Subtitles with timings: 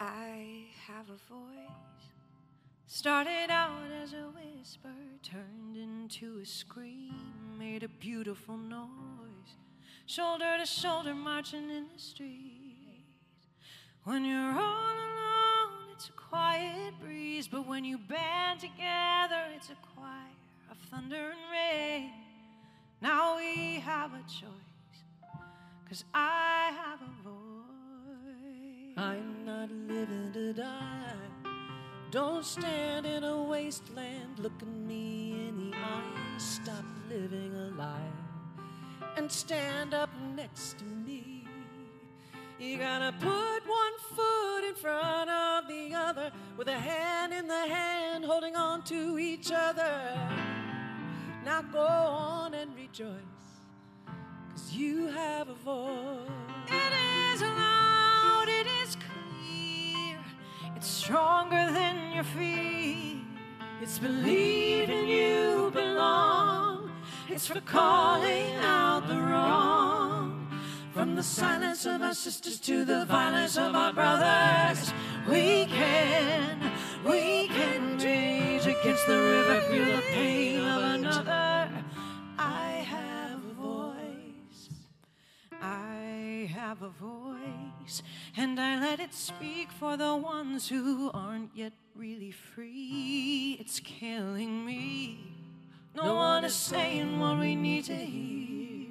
[0.00, 1.70] I have a voice.
[2.86, 4.88] Started out as a whisper,
[5.22, 7.14] turned into a scream,
[7.58, 8.88] made a beautiful noise.
[10.06, 13.04] Shoulder to shoulder, marching in the street.
[14.04, 19.76] When you're all alone, it's a quiet breeze, but when you band together, it's a
[19.94, 20.10] choir
[20.70, 22.10] of thunder and rain.
[23.00, 25.00] Now we have a choice,
[25.88, 27.43] cause I have a voice.
[28.96, 31.04] I'm not living to die.
[32.10, 36.38] Don't stand in a wasteland, look at me in the eye.
[36.38, 38.12] Stop living a lie
[39.16, 41.44] and stand up next to me.
[42.60, 47.66] You gotta put one foot in front of the other with a hand in the
[47.66, 50.16] hand holding on to each other.
[51.44, 53.08] Now go on and rejoice,
[54.52, 57.13] cause you have a voice.
[60.84, 63.16] It's stronger than your fear.
[63.80, 66.90] It's believing you belong,
[67.26, 70.46] it's for calling out the wrong.
[70.92, 74.92] From the silence of our sisters to the violence of our brothers,
[75.26, 76.70] we can,
[77.02, 81.43] we can rage against the river, feel the pain of another.
[85.64, 88.02] I have a voice,
[88.36, 93.56] and I let it speak for the ones who aren't yet really free.
[93.58, 95.18] It's killing me.
[95.96, 98.88] No one is saying what we need to hear.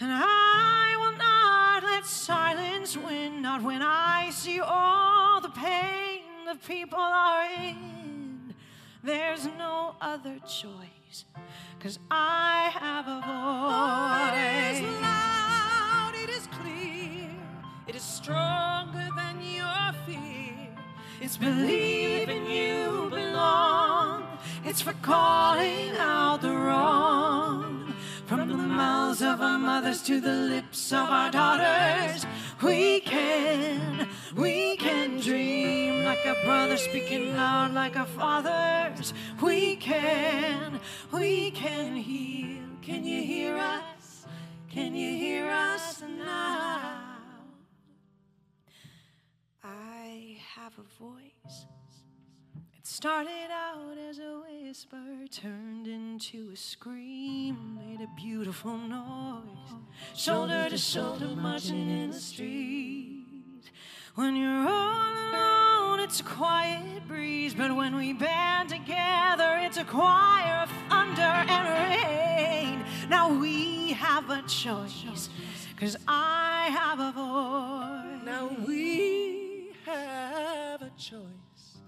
[0.00, 6.56] And I will not let silence win, not when I see all the pain the
[6.66, 8.54] people are in.
[9.04, 11.24] There's no other choice,
[11.78, 13.20] cause I have a
[14.90, 15.19] voice.
[18.00, 20.68] Is stronger than your fear.
[21.20, 24.24] It's believing you belong.
[24.64, 27.94] It's for calling out the wrong.
[28.26, 32.24] From the mouths of our mothers to the lips of our daughters,
[32.62, 39.12] we can, we can dream like a brother speaking loud like a father's.
[39.42, 40.80] We can,
[41.12, 42.64] we can heal.
[42.82, 44.26] Can you hear us?
[44.70, 47.09] Can you hear us now?
[49.62, 51.66] I have a voice.
[52.78, 59.44] It started out as a whisper, turned into a scream, made a beautiful noise.
[60.16, 63.70] Shoulder to shoulder, marching in the street.
[64.14, 69.84] When you're all alone, it's a quiet breeze, but when we band together, it's a
[69.84, 72.84] choir of thunder and rain.
[73.10, 75.28] Now we have a choice,
[75.76, 78.24] cause I have a voice.
[78.24, 78.99] Now we
[81.10, 81.78] choice,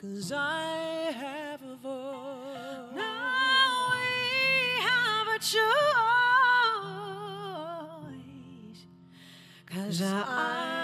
[0.00, 2.96] cause I have a voice.
[2.96, 5.62] Now we have a choice.
[9.66, 10.75] Cause I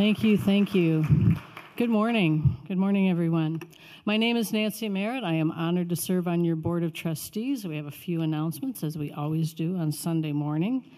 [0.00, 1.04] Thank you, thank you.
[1.76, 2.56] Good morning.
[2.66, 3.60] Good morning, everyone.
[4.06, 5.24] My name is Nancy Merritt.
[5.24, 7.66] I am honored to serve on your board of trustees.
[7.66, 10.90] We have a few announcements, as we always do on Sunday morning.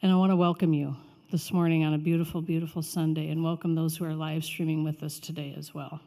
[0.00, 0.96] And I want to welcome you
[1.30, 5.02] this morning on a beautiful, beautiful Sunday, and welcome those who are live streaming with
[5.02, 6.00] us today as well.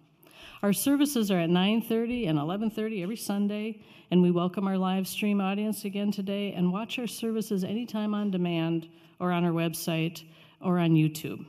[0.63, 3.79] Our services are at 9:30 and 11:30 every Sunday,
[4.09, 6.51] and we welcome our live stream audience again today.
[6.51, 8.87] And watch our services anytime on demand,
[9.19, 10.23] or on our website,
[10.59, 11.45] or on YouTube.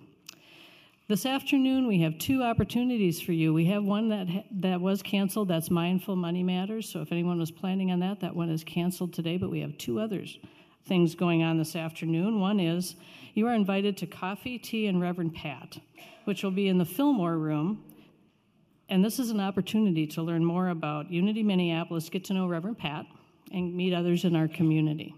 [1.09, 3.55] This afternoon, we have two opportunities for you.
[3.55, 5.47] We have one that ha- that was canceled.
[5.47, 6.89] That's Mindful Money Matters.
[6.89, 9.37] So if anyone was planning on that, that one is canceled today.
[9.37, 10.39] But we have two others
[10.85, 12.41] things going on this afternoon.
[12.41, 12.97] One is
[13.35, 15.79] you are invited to coffee, tea, and Reverend Pat,
[16.25, 17.85] which will be in the Fillmore Room.
[18.89, 22.79] And this is an opportunity to learn more about Unity Minneapolis, get to know Reverend
[22.79, 23.07] Pat,
[23.53, 25.15] and meet others in our community.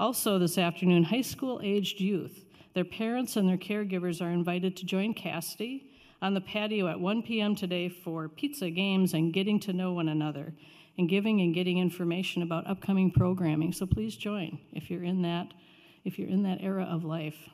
[0.00, 2.43] Also, this afternoon, high school aged youth,
[2.74, 5.90] their parents and their caregivers are invited to join Cassidy
[6.20, 7.54] on the patio at 1 p.m.
[7.54, 10.52] today for pizza games and getting to know one another
[10.98, 13.72] and giving and getting information about upcoming programming.
[13.72, 15.48] So please join if you're in that
[16.04, 17.48] if you're in that era of life.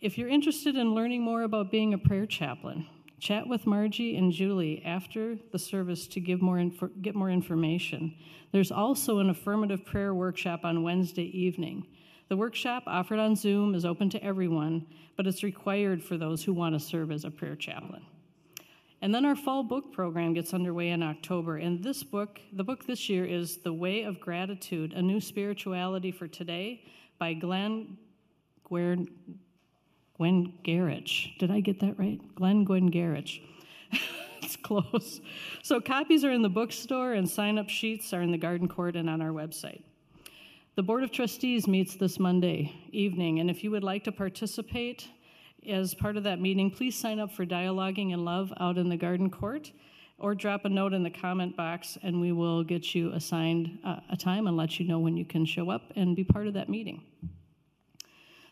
[0.00, 2.86] If you're interested in learning more about being a prayer chaplain,
[3.18, 6.64] chat with Margie and Julie after the service to give more
[7.00, 8.14] get more information.
[8.52, 11.86] There's also an affirmative prayer workshop on Wednesday evening.
[12.32, 14.86] The workshop offered on Zoom is open to everyone,
[15.18, 18.06] but it's required for those who want to serve as a prayer chaplain.
[19.02, 21.58] And then our fall book program gets underway in October.
[21.58, 26.10] And this book, the book this year is The Way of Gratitude A New Spirituality
[26.10, 26.82] for Today
[27.18, 27.98] by Glenn
[28.64, 29.08] Gwen,
[30.16, 30.54] Gwen.
[30.64, 32.18] Did I get that right?
[32.34, 33.42] Glenn Gwen Garrich.
[34.40, 35.20] it's close.
[35.62, 38.96] So copies are in the bookstore and sign up sheets are in the garden court
[38.96, 39.82] and on our website.
[40.74, 45.06] The Board of Trustees meets this Monday evening, and if you would like to participate,
[45.68, 48.96] as part of that meeting, please sign up for Dialoguing in Love out in the
[48.96, 49.70] garden court
[50.16, 53.96] or drop a note in the comment box and we will get you assigned uh,
[54.10, 56.54] a time and let you know when you can show up and be part of
[56.54, 57.02] that meeting.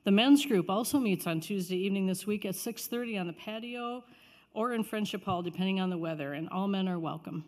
[0.04, 4.04] The men's group also meets on Tuesday evening this week at 6:30 on the patio
[4.52, 7.46] or in Friendship Hall depending on the weather and all men are welcome.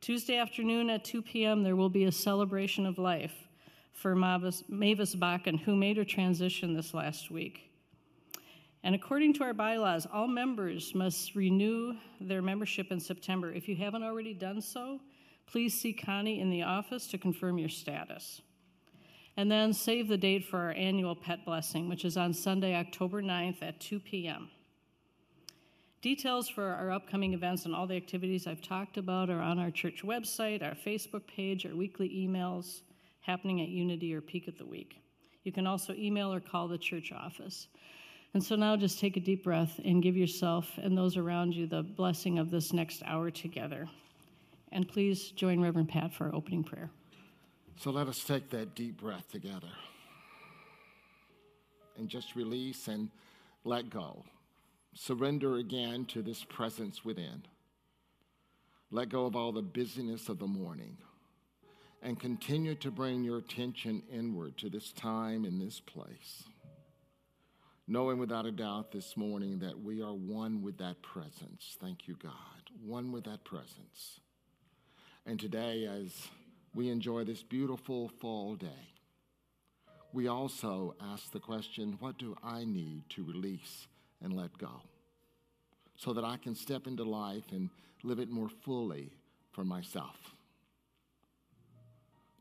[0.00, 1.64] Tuesday afternoon at 2 p.m.
[1.64, 3.48] there will be a celebration of life
[3.92, 7.70] for Mavis, Mavis Bakken who made her transition this last week.
[8.84, 13.52] And according to our bylaws, all members must renew their membership in September.
[13.52, 15.00] If you haven't already done so,
[15.46, 18.42] please see Connie in the office to confirm your status.
[19.36, 23.22] And then save the date for our annual pet blessing, which is on Sunday, October
[23.22, 24.50] 9th at 2 p.m.
[26.02, 29.70] Details for our upcoming events and all the activities I've talked about are on our
[29.70, 32.80] church website, our Facebook page, our weekly emails
[33.22, 34.96] happening at Unity or Peak of the Week.
[35.44, 37.68] You can also email or call the church office.
[38.34, 41.66] And so now just take a deep breath and give yourself and those around you
[41.66, 43.88] the blessing of this next hour together.
[44.70, 46.90] And please join Reverend Pat for our opening prayer.
[47.76, 49.68] So let us take that deep breath together
[51.98, 53.10] and just release and
[53.64, 54.24] let go.
[54.94, 57.42] Surrender again to this presence within.
[58.90, 60.96] Let go of all the busyness of the morning
[62.02, 66.44] and continue to bring your attention inward to this time in this place
[67.88, 71.76] knowing without a doubt this morning that we are one with that presence.
[71.80, 72.32] Thank you, God.
[72.84, 74.20] One with that presence.
[75.26, 76.28] And today, as
[76.74, 78.88] we enjoy this beautiful fall day,
[80.12, 83.86] we also ask the question what do I need to release
[84.22, 84.80] and let go?
[85.96, 87.70] So that I can step into life and
[88.02, 89.12] live it more fully
[89.52, 90.16] for myself.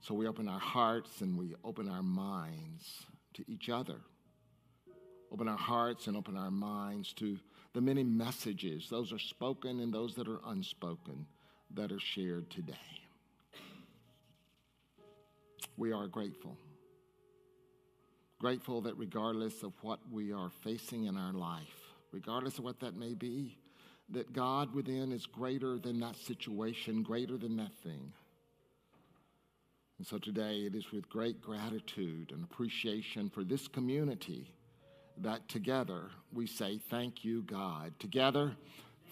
[0.02, 3.06] So we open our hearts and we open our minds
[3.36, 4.02] to each other
[5.32, 7.38] open our hearts and open our minds to
[7.74, 11.26] the many messages, those are spoken and those that are unspoken,
[11.74, 12.74] that are shared today.
[15.78, 16.58] We are grateful.
[18.40, 22.96] Grateful that regardless of what we are facing in our life, regardless of what that
[22.96, 23.58] may be,
[24.10, 28.12] that God within is greater than that situation, greater than that thing.
[30.02, 34.52] And so today it is with great gratitude and appreciation for this community
[35.20, 37.94] that together we say, Thank you, God.
[38.00, 38.54] Together,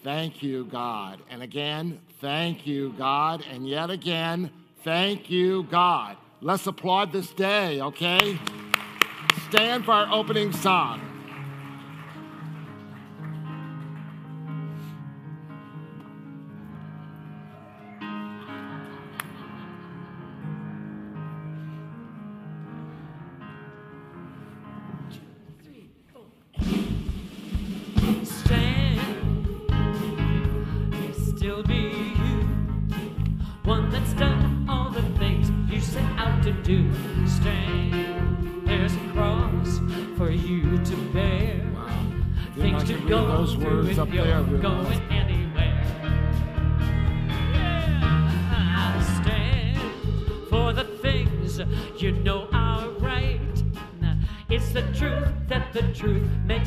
[0.02, 1.20] thank you, God.
[1.30, 3.44] And again, thank you, God.
[3.52, 4.50] And yet again,
[4.82, 6.16] thank you, God.
[6.40, 8.36] Let's applaud this day, okay?
[9.48, 11.09] Stand for our opening song.
[56.00, 56.26] truth.
[56.46, 56.59] Make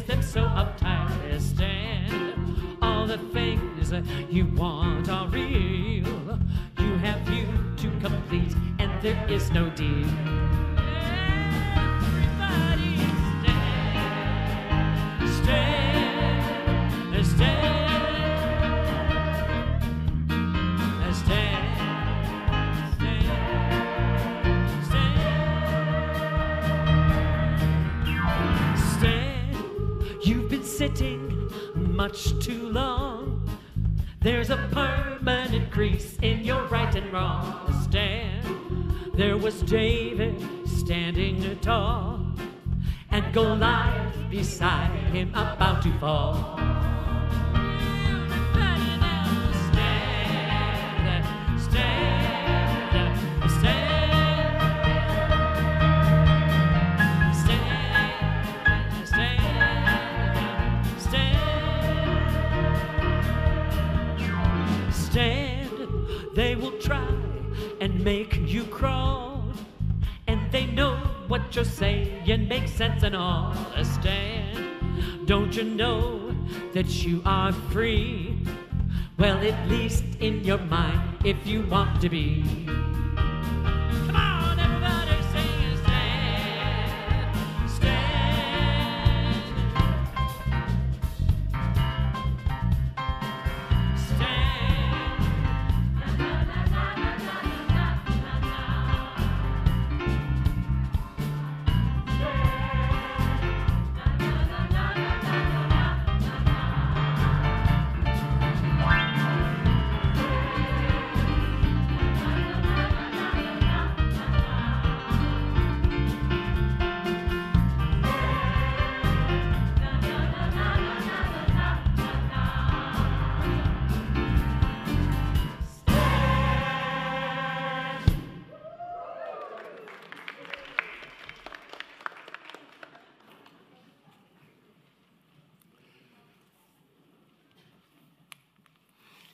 [44.44, 46.73] beside him about to fall.
[76.74, 78.38] That you are free?
[79.18, 82.44] Well, at least in your mind, if you want to be.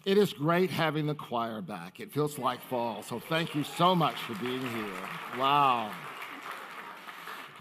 [0.09, 1.99] It is great having the choir back.
[1.99, 3.03] It feels like fall.
[3.03, 5.07] So thank you so much for being here.
[5.37, 5.91] Wow.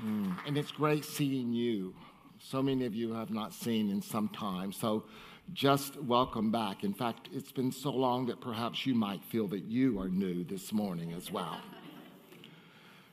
[0.03, 1.95] Mm, And it's great seeing you.
[2.39, 4.73] So many of you have not seen in some time.
[4.73, 5.05] So
[5.53, 6.85] just welcome back.
[6.85, 10.43] In fact, it's been so long that perhaps you might feel that you are new
[10.43, 11.61] this morning as well.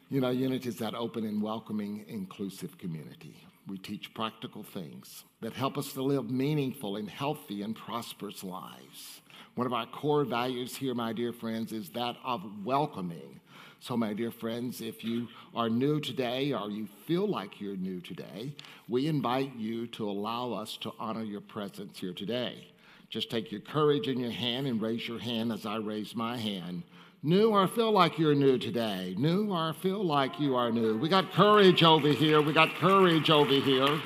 [0.10, 3.46] You know, Unity is that open and welcoming, inclusive community.
[3.68, 9.22] We teach practical things that help us to live meaningful and healthy and prosperous lives.
[9.56, 13.40] One of our core values here, my dear friends, is that of welcoming.
[13.80, 18.02] So, my dear friends, if you are new today or you feel like you're new
[18.02, 18.54] today,
[18.90, 22.68] we invite you to allow us to honor your presence here today.
[23.10, 26.36] Just take your courage in your hand and raise your hand as I raise my
[26.36, 26.84] hand.
[27.24, 29.16] New or feel like you're new today?
[29.18, 30.98] New or feel like you are new?
[30.98, 32.42] We got courage over here.
[32.42, 34.02] We got courage over here.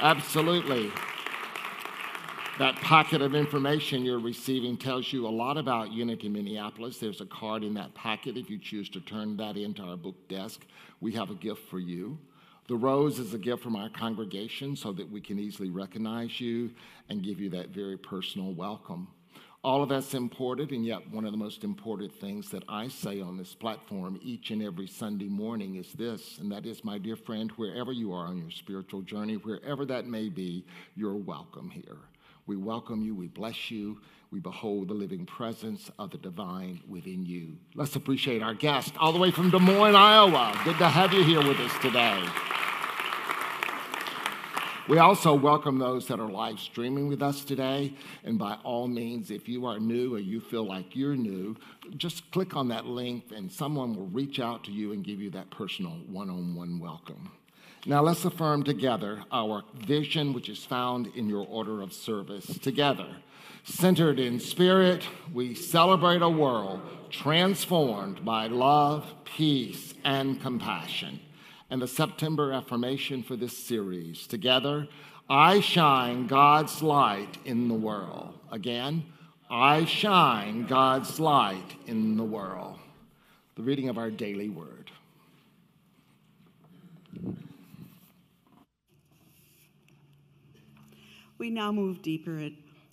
[0.00, 0.90] Absolutely.
[2.58, 6.98] That packet of information you're receiving tells you a lot about Unity Minneapolis.
[6.98, 8.36] There's a card in that packet.
[8.36, 10.66] If you choose to turn that into our book desk,
[11.00, 12.18] we have a gift for you.
[12.68, 16.70] The rose is a gift from our congregation so that we can easily recognize you
[17.08, 19.08] and give you that very personal welcome.
[19.64, 23.22] All of that's important, and yet one of the most important things that I say
[23.22, 27.16] on this platform each and every Sunday morning is this, and that is, my dear
[27.16, 31.98] friend, wherever you are on your spiritual journey, wherever that may be, you're welcome here.
[32.50, 34.00] We welcome you, we bless you,
[34.32, 37.56] we behold the living presence of the divine within you.
[37.76, 40.60] Let's appreciate our guest all the way from Des Moines, Iowa.
[40.64, 42.26] Good to have you here with us today.
[44.88, 47.94] We also welcome those that are live streaming with us today.
[48.24, 51.56] And by all means, if you are new or you feel like you're new,
[51.98, 55.30] just click on that link and someone will reach out to you and give you
[55.30, 57.30] that personal one on one welcome.
[57.86, 62.46] Now, let's affirm together our vision, which is found in your order of service.
[62.58, 63.08] Together,
[63.64, 71.20] centered in spirit, we celebrate a world transformed by love, peace, and compassion
[71.70, 74.26] and the September affirmation for this series.
[74.26, 74.88] Together,
[75.28, 78.34] I shine God's light in the world.
[78.50, 79.04] Again,
[79.48, 82.78] I shine God's light in the world.
[83.54, 84.90] The reading of our daily word.
[91.40, 92.50] We now move deeper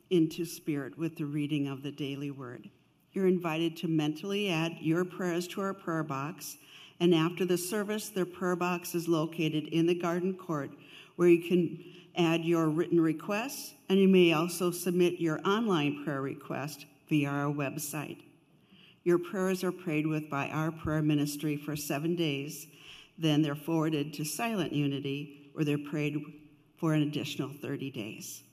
[0.09, 2.69] into spirit with the reading of the daily word.
[3.11, 6.55] You're invited to mentally add your prayers to our prayer box,
[7.01, 10.71] and after the service, their prayer box is located in the garden court
[11.17, 11.83] where you can
[12.15, 17.53] add your written requests, and you may also submit your online prayer request via our
[17.53, 18.21] website.
[19.03, 22.67] Your prayers are prayed with by our prayer ministry for seven days,
[23.17, 26.23] then they're forwarded to Silent Unity, where they're prayed
[26.77, 28.43] for an additional 30 days.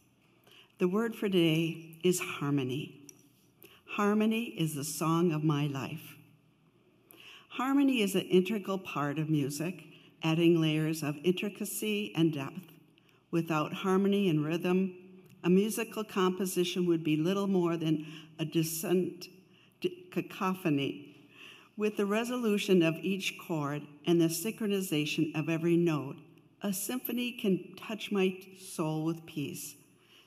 [0.78, 3.00] The word for today is harmony.
[3.87, 6.16] Harmony is the song of my life.
[7.50, 9.85] Harmony is an integral part of music,
[10.23, 12.73] adding layers of intricacy and depth.
[13.31, 14.95] Without harmony and rhythm,
[15.45, 18.07] a musical composition would be little more than
[18.38, 19.28] a dissonant
[20.11, 21.28] cacophony.
[21.76, 26.16] With the resolution of each chord and the synchronization of every note,
[26.64, 29.76] a symphony can touch my soul with peace.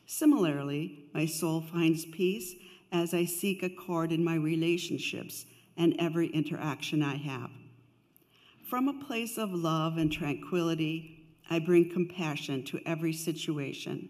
[0.05, 2.53] Similarly, my soul finds peace
[2.91, 7.49] as I seek a chord in my relationships and every interaction I have.
[8.69, 14.09] From a place of love and tranquility, I bring compassion to every situation.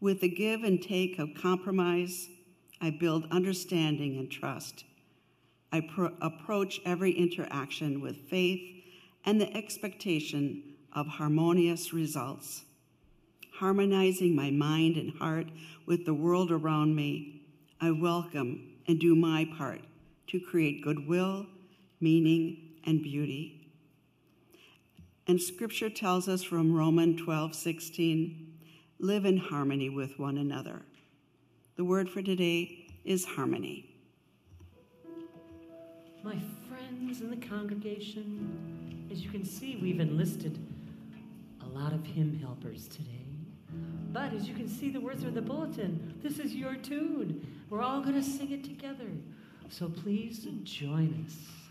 [0.00, 2.26] With the give and take of compromise,
[2.80, 4.84] I build understanding and trust.
[5.70, 8.82] I pro- approach every interaction with faith
[9.26, 12.64] and the expectation of harmonious results.
[13.58, 15.46] Harmonizing my mind and heart
[15.86, 17.42] with the world around me,
[17.80, 19.80] I welcome and do my part
[20.28, 21.46] to create goodwill,
[22.00, 23.70] meaning, and beauty.
[25.26, 28.52] And scripture tells us from Romans 12 16,
[28.98, 30.82] live in harmony with one another.
[31.76, 33.90] The word for today is harmony.
[36.22, 40.58] My friends in the congregation, as you can see, we've enlisted
[41.74, 43.26] lot of hymn helpers today.
[44.12, 46.14] But as you can see, the words are in the bulletin.
[46.22, 47.44] This is your tune.
[47.68, 49.08] We're all going to sing it together.
[49.70, 51.63] So please join us.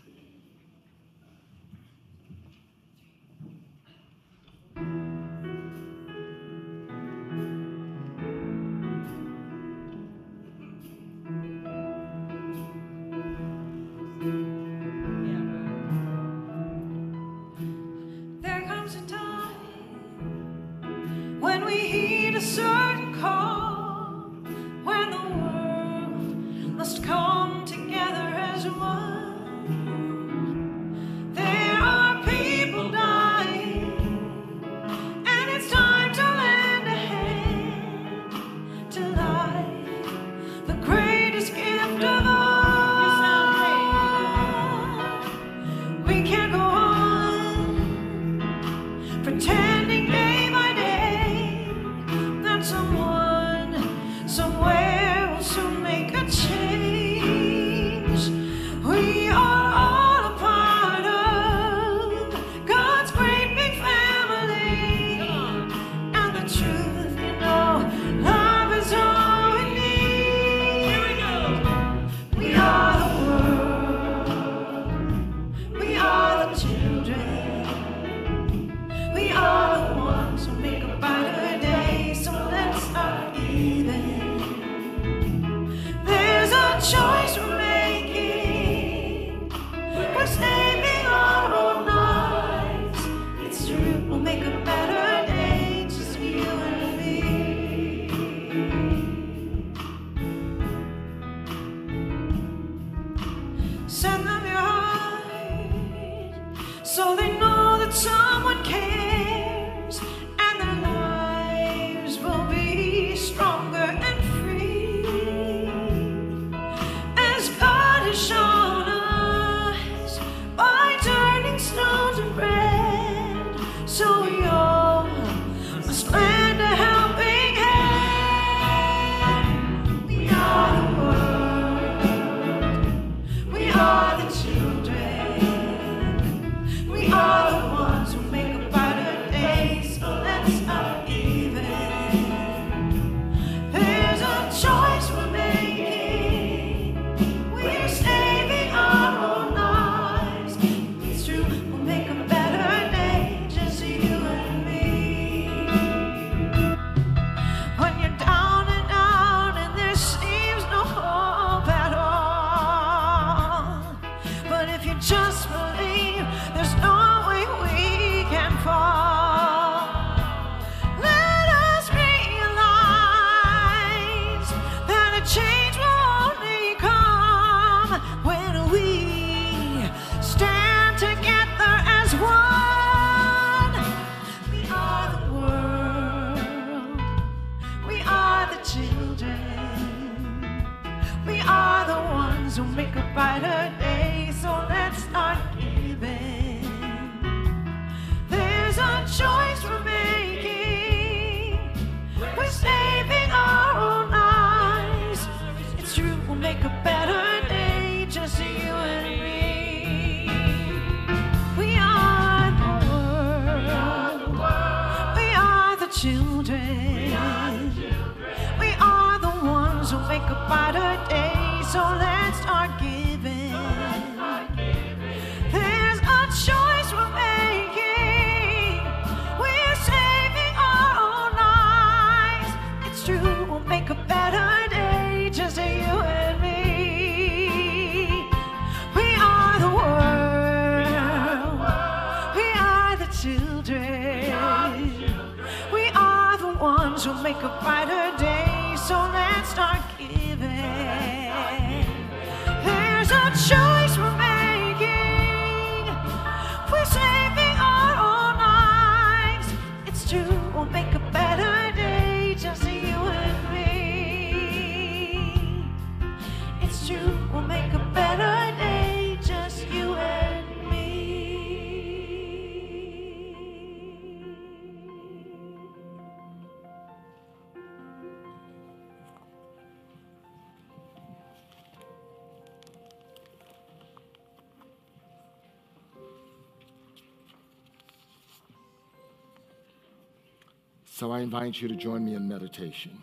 [291.24, 293.00] Invite you to join me in meditation.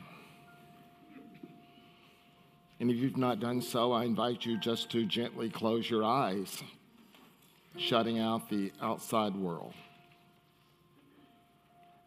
[2.79, 6.61] And if you've not done so, I invite you just to gently close your eyes,
[7.77, 9.73] shutting out the outside world.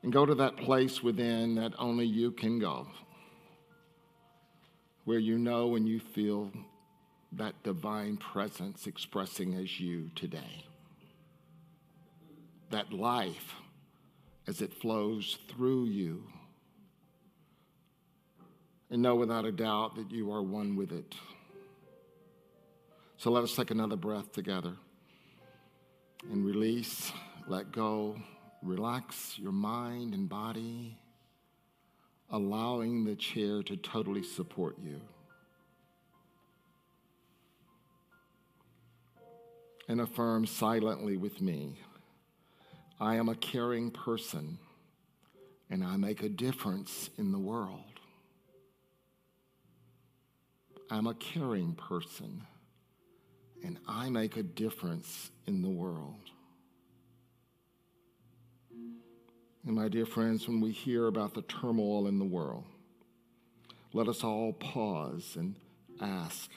[0.04, 2.86] And go to that place within that only you can go,
[5.04, 6.52] where you know and you feel
[7.32, 10.64] that divine presence expressing as you today.
[12.70, 13.54] That life
[14.46, 16.24] as it flows through you.
[18.90, 21.14] And know without a doubt that you are one with it.
[23.16, 24.74] So let us take another breath together
[26.30, 27.12] and release,
[27.48, 28.16] let go,
[28.62, 30.98] relax your mind and body,
[32.30, 35.00] allowing the chair to totally support you.
[39.88, 41.78] And affirm silently with me
[43.04, 44.58] I am a caring person
[45.68, 48.00] and I make a difference in the world.
[50.90, 52.46] I'm a caring person
[53.62, 56.30] and I make a difference in the world.
[59.66, 62.64] And my dear friends, when we hear about the turmoil in the world,
[63.92, 65.56] let us all pause and
[66.00, 66.50] ask,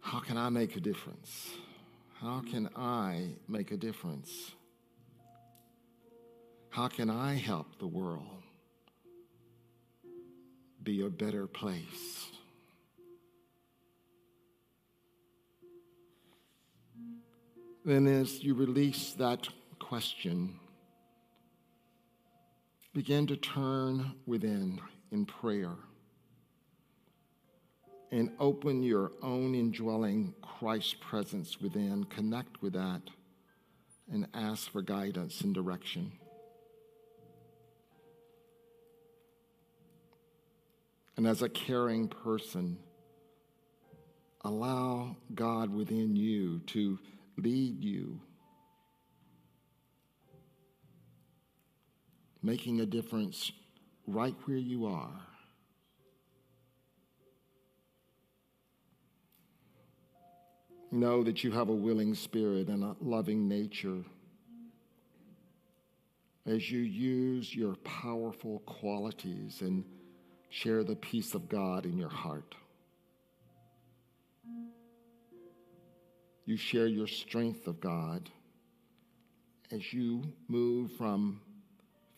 [0.00, 1.50] how can I make a difference?
[2.24, 4.52] How can I make a difference?
[6.70, 8.42] How can I help the world
[10.82, 12.30] be a better place?
[17.84, 19.46] Then, as you release that
[19.78, 20.58] question,
[22.94, 24.80] begin to turn within
[25.12, 25.76] in prayer
[28.14, 32.04] and open your own indwelling Christ presence within.
[32.04, 33.02] Connect with that
[34.08, 36.12] and ask for guidance and direction.
[41.16, 42.78] And as a caring person,
[44.44, 47.00] allow God within you to
[47.36, 48.20] lead you,
[52.44, 53.50] making a difference
[54.06, 55.20] right where you are.
[60.94, 64.04] Know that you have a willing spirit and a loving nature
[66.46, 69.84] as you use your powerful qualities and
[70.50, 72.54] share the peace of God in your heart.
[76.44, 78.30] You share your strength of God
[79.72, 81.40] as you move from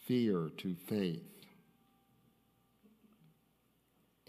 [0.04, 1.24] fear to faith.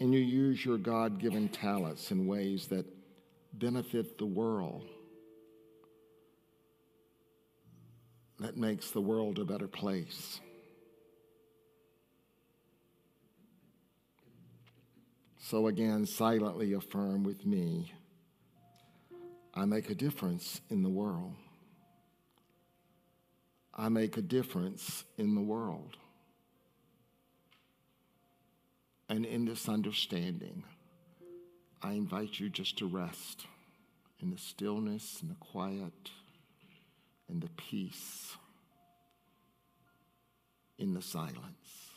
[0.00, 2.86] And you use your God given talents in ways that
[3.52, 4.88] benefit the world
[8.38, 10.40] that makes the world a better place.
[15.38, 17.92] So again, silently affirm with me
[19.58, 21.34] I make a difference in the world.
[23.74, 25.96] I make a difference in the world.
[29.08, 30.62] And in this understanding,
[31.82, 33.46] I invite you just to rest
[34.20, 36.10] in the stillness and the quiet
[37.28, 38.36] and the peace
[40.78, 41.87] in the silence.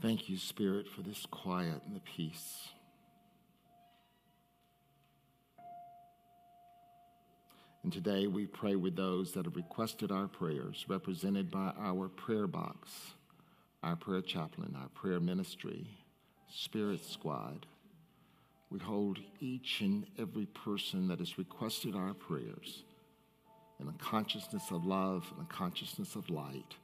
[0.00, 2.68] Thank you, Spirit, for this quiet and the peace.
[7.82, 12.46] And today we pray with those that have requested our prayers, represented by our prayer
[12.46, 12.90] box,
[13.82, 15.84] our prayer chaplain, our prayer ministry,
[16.48, 17.66] Spirit Squad.
[18.70, 22.84] We hold each and every person that has requested our prayers
[23.80, 26.76] in a consciousness of love and a consciousness of light,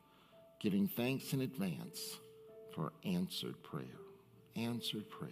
[0.61, 2.17] giving thanks in advance
[2.75, 4.01] for answered prayer.
[4.57, 5.31] Answered prayer.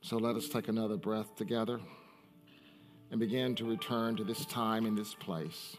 [0.00, 1.80] So let us take another breath together
[3.10, 5.76] and begin to return to this time in this place,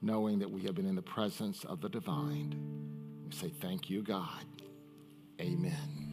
[0.00, 2.54] knowing that we have been in the presence of the divine.
[3.24, 4.44] We say, Thank you, God.
[5.40, 6.11] Amen.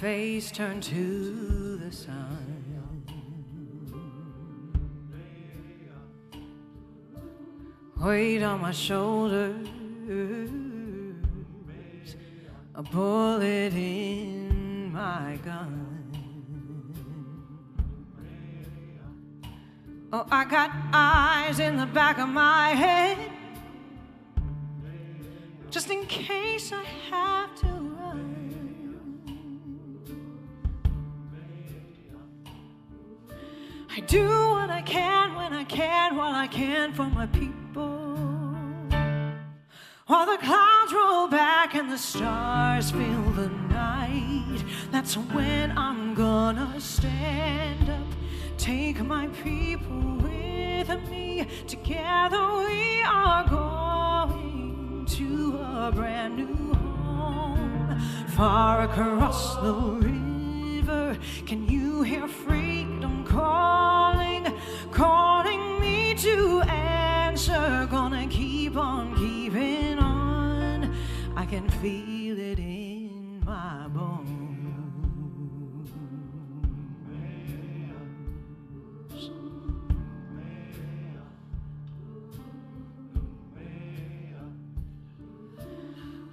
[0.00, 3.04] Face turned to the sun.
[7.98, 9.68] Weight on my shoulders,
[12.74, 15.86] a bullet in my gun.
[20.14, 23.18] Oh, I got eyes in the back of my head
[37.00, 38.06] for my people.
[40.06, 46.78] While the clouds roll back and the stars fill the night, that's when I'm gonna
[46.78, 48.08] stand up.
[48.58, 51.46] Take my people with me.
[51.66, 57.98] Together we are going to a brand new home.
[58.36, 61.69] Far across the river, can
[71.60, 74.28] can feel it in my bones.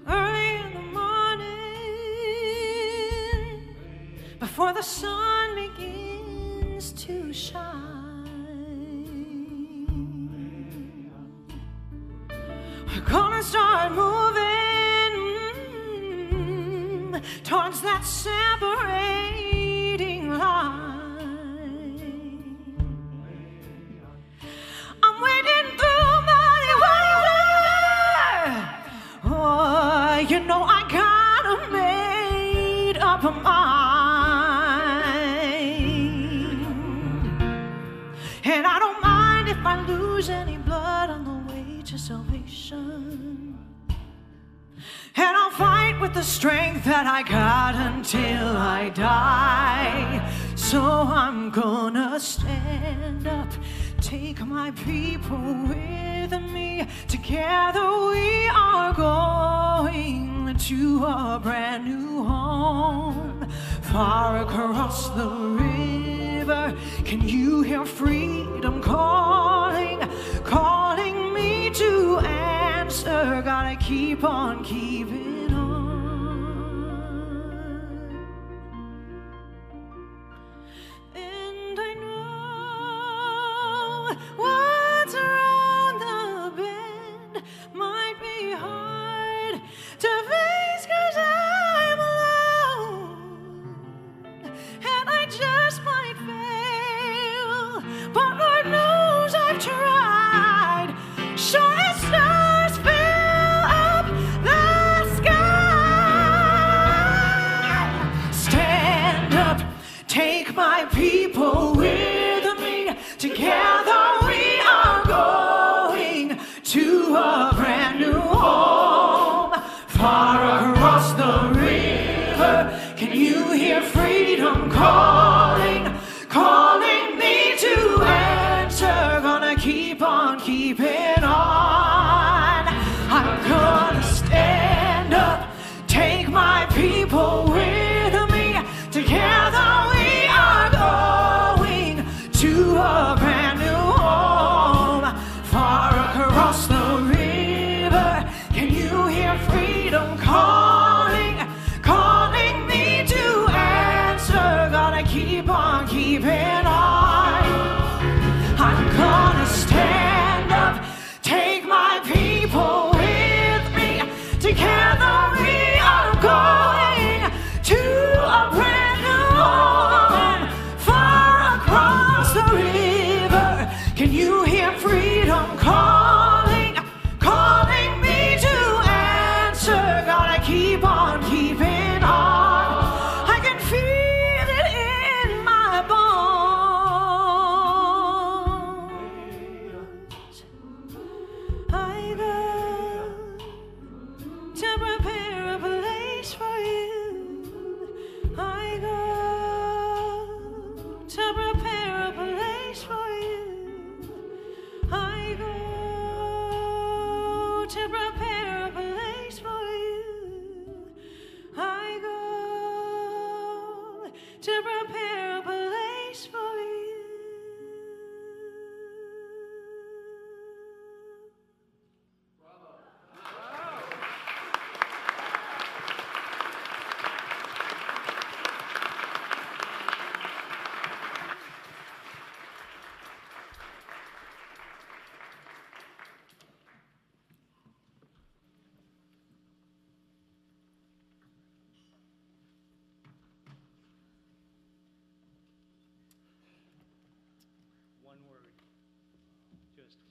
[0.08, 1.44] early in the morning
[4.40, 5.37] before the sun
[53.08, 53.48] stand up,
[54.02, 55.38] take my people
[55.70, 56.86] with me.
[57.08, 63.48] Together we are going to a brand new home.
[63.82, 70.00] Far across the river, can you hear freedom calling?
[70.44, 73.42] Calling me to answer.
[73.46, 74.87] Gotta keep on keeping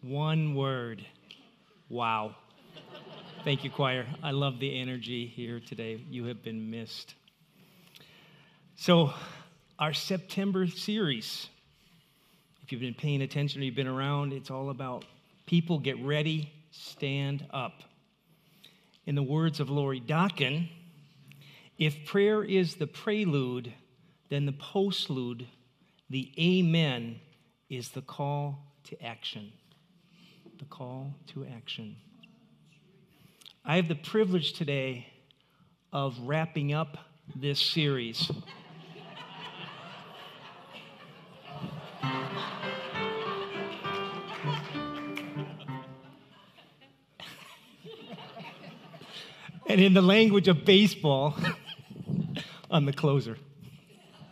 [0.08, 1.04] one word.
[1.88, 2.36] Wow.
[3.42, 4.06] Thank you, choir.
[4.22, 6.00] I love the energy here today.
[6.08, 7.14] You have been missed.
[8.76, 9.12] So,
[9.80, 11.48] our September series,
[12.62, 15.04] if you've been paying attention or you've been around, it's all about
[15.44, 17.82] people get ready, stand up.
[19.06, 20.68] In the words of Lori Dokken,
[21.78, 23.72] if prayer is the prelude,
[24.28, 25.46] then the postlude,
[26.10, 27.18] the amen,
[27.68, 29.52] is the call to action.
[30.58, 31.96] The call to action.
[33.62, 35.06] I have the privilege today
[35.92, 36.96] of wrapping up
[37.34, 38.30] this series.
[49.68, 51.36] and in the language of baseball,
[52.70, 53.36] I'm the closer.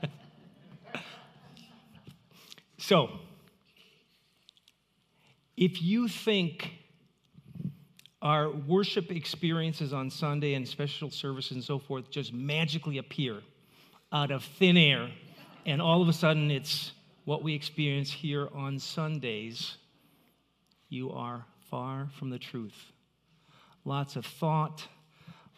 [2.78, 3.10] so,
[5.56, 6.72] if you think
[8.22, 13.42] our worship experiences on Sunday and special services and so forth just magically appear
[14.12, 15.10] out of thin air,
[15.66, 16.92] and all of a sudden it's
[17.24, 19.76] what we experience here on Sundays,
[20.88, 22.92] you are far from the truth.
[23.84, 24.86] Lots of thought,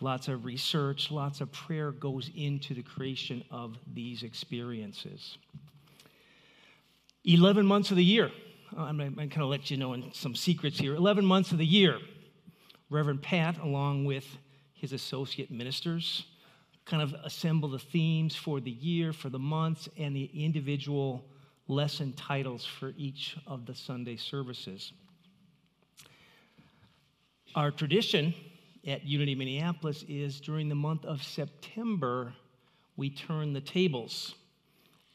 [0.01, 5.39] lots of research, lots of prayer goes into the creation of these experiences.
[7.25, 8.31] 11 months of the year.
[8.77, 10.95] I'm going to kind of let you know in some secrets here.
[10.95, 11.99] 11 months of the year,
[12.91, 14.27] Reverend Pat, along with
[14.75, 16.27] his associate ministers,
[16.85, 21.25] kind of assemble the themes for the year, for the months, and the individual
[21.69, 24.93] lesson titles for each of the Sunday services.
[27.55, 28.35] Our tradition
[28.87, 32.35] at Unity Minneapolis is during the month of September,
[32.97, 34.35] we turn the tables,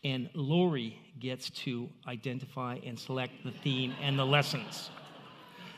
[0.04, 4.90] and Lori gets to identify and select the theme and the lessons.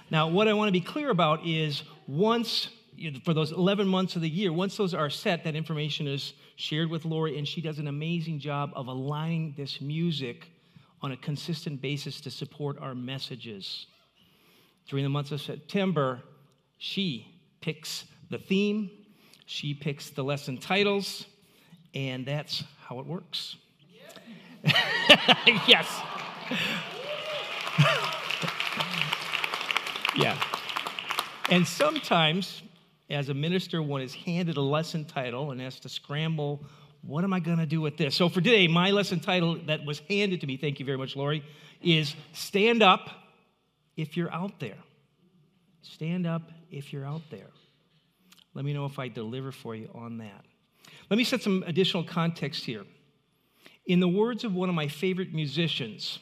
[0.10, 2.70] Now, what I want to be clear about is once,
[3.26, 6.90] for those 11 months of the year, once those are set, that information is shared
[6.90, 10.48] with Lori, and she does an amazing job of aligning this music
[11.02, 13.88] on a consistent basis to support our messages.
[14.88, 16.22] During the months of September,
[16.78, 17.28] she
[17.60, 18.90] picks the theme,
[19.46, 21.26] she picks the lesson titles,
[21.94, 23.58] and that's how it works.
[25.68, 26.02] yes.
[30.16, 30.42] yeah.
[31.50, 32.62] And sometimes,
[33.10, 36.64] as a minister, one is handed a lesson title and has to scramble
[37.04, 38.16] what am I going to do with this?
[38.16, 41.16] So for today, my lesson title that was handed to me, thank you very much,
[41.16, 41.44] Lori,
[41.82, 43.10] is Stand Up
[43.98, 44.78] If You're Out There.
[45.82, 47.50] Stand up if you're out there.
[48.54, 50.46] Let me know if I deliver for you on that.
[51.10, 52.86] Let me set some additional context here.
[53.86, 56.20] In the words of one of my favorite musicians,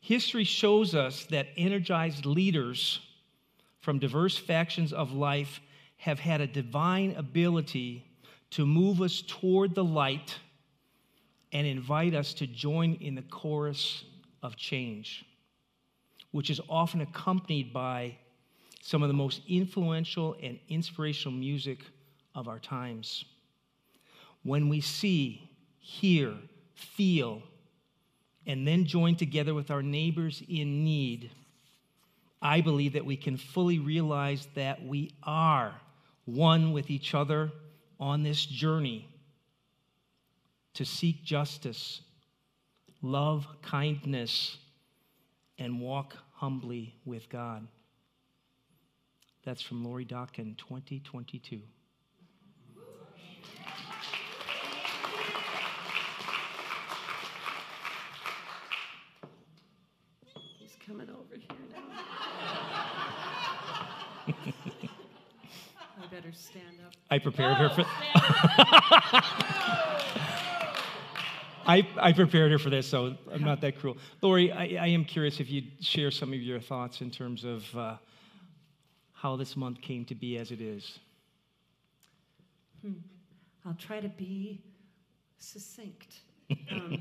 [0.00, 3.00] history shows us that energized leaders
[3.80, 5.60] from diverse factions of life
[5.98, 8.04] have had a divine ability
[8.50, 10.38] to move us toward the light
[11.52, 14.04] and invite us to join in the chorus
[14.42, 15.24] of change,
[16.30, 18.16] which is often accompanied by
[18.80, 21.80] some of the most influential and inspirational music
[22.34, 23.24] of our times.
[24.44, 25.47] When we see,
[25.88, 26.34] hear,
[26.74, 27.42] feel,
[28.46, 31.30] and then join together with our neighbors in need,
[32.42, 35.74] I believe that we can fully realize that we are
[36.26, 37.50] one with each other
[37.98, 39.08] on this journey
[40.74, 42.02] to seek justice,
[43.00, 44.58] love kindness,
[45.58, 47.66] and walk humbly with God.
[49.42, 51.60] That's from Lori Dokken, 2022.
[60.88, 61.82] Coming over here now.
[66.02, 66.94] I better stand up.
[67.10, 67.84] I prepared her for.
[71.66, 73.98] I, I prepared her for this, so I'm not that cruel.
[74.22, 77.76] Lori, I, I am curious if you'd share some of your thoughts in terms of
[77.76, 77.96] uh,
[79.12, 80.98] how this month came to be as it is.
[83.66, 84.62] I'll try to be
[85.38, 86.20] succinct.
[86.72, 86.98] Um,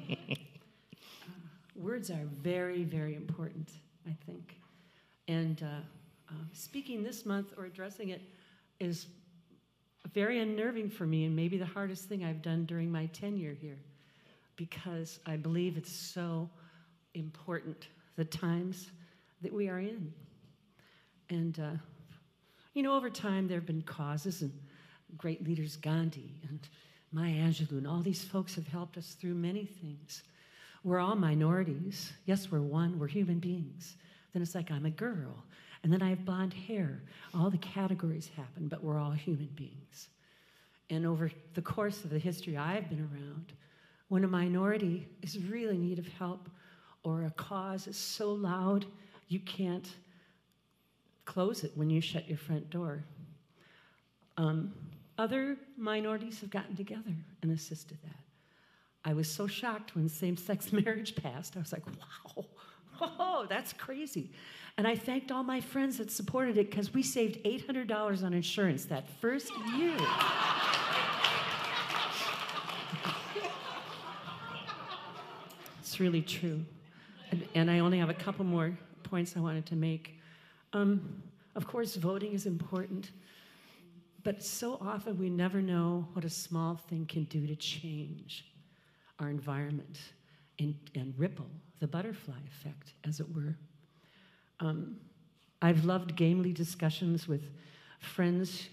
[1.78, 3.70] words are very, very important,
[4.08, 4.56] I think.
[5.28, 5.82] And uh,
[6.30, 8.22] uh, speaking this month or addressing it
[8.80, 9.08] is
[10.14, 13.78] very unnerving for me and maybe the hardest thing I've done during my tenure here
[14.56, 16.50] because I believe it's so
[17.14, 18.90] important, the times
[19.42, 20.12] that we are in.
[21.30, 21.78] And, uh,
[22.74, 24.52] you know, over time there have been causes and
[25.16, 26.60] great leaders, Gandhi and
[27.12, 30.24] Maya Angelou, and all these folks have helped us through many things.
[30.88, 32.14] We're all minorities.
[32.24, 33.98] Yes, we're one, we're human beings.
[34.32, 35.44] Then it's like I'm a girl,
[35.84, 37.02] and then I have blonde hair.
[37.34, 40.08] All the categories happen, but we're all human beings.
[40.90, 43.52] And over the course of the history I've been around,
[44.08, 46.48] when a minority is really in need of help
[47.04, 48.86] or a cause is so loud
[49.28, 49.90] you can't
[51.26, 53.04] close it when you shut your front door,
[54.38, 54.74] um,
[55.18, 58.27] other minorities have gotten together and assisted that.
[59.06, 61.56] I was so shocked when same sex marriage passed.
[61.56, 62.46] I was like, wow,
[63.02, 64.32] oh, that's crazy.
[64.78, 68.86] And I thanked all my friends that supported it because we saved $800 on insurance
[68.86, 69.98] that first year.
[75.80, 76.64] it's really true.
[77.32, 80.20] And, and, I only have a couple more points I wanted to make.
[80.74, 81.22] Um,
[81.56, 83.12] of course, voting is important.
[84.24, 88.46] But so often we never know what a small thing can do to change
[89.20, 90.00] our environment
[90.60, 91.50] and, and ripple
[91.80, 93.56] the butterfly effect, as it were.
[94.60, 94.98] Um,
[95.62, 97.44] I've loved gamely discussions with
[98.00, 98.70] friends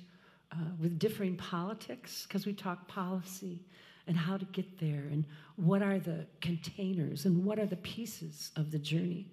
[0.52, 3.64] uh, with differing politics because we talk policy
[4.06, 5.26] and how to get there and
[5.56, 9.30] what are the containers and what are the pieces of the journey.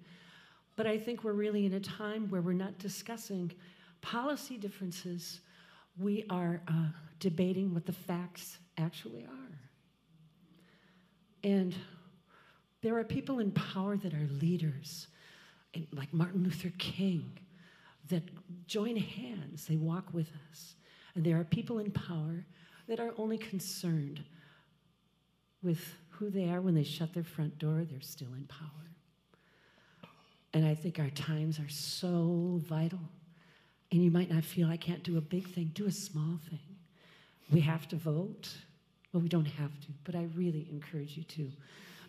[0.76, 3.52] But I think we're really in a time where we're not discussing
[4.00, 5.40] policy differences
[5.98, 6.86] we are uh,
[7.20, 9.41] debating what the facts actually are.
[11.44, 11.74] And
[12.82, 15.08] there are people in power that are leaders,
[15.92, 17.38] like Martin Luther King,
[18.08, 18.22] that
[18.66, 20.74] join hands, they walk with us.
[21.14, 22.44] And there are people in power
[22.88, 24.22] that are only concerned
[25.62, 28.68] with who they are when they shut their front door, they're still in power.
[30.54, 33.00] And I think our times are so vital
[33.90, 36.76] and you might not feel I can't do a big thing, do a small thing.
[37.50, 38.48] We have to vote.
[39.12, 41.50] Well, we don't have to, but I really encourage you to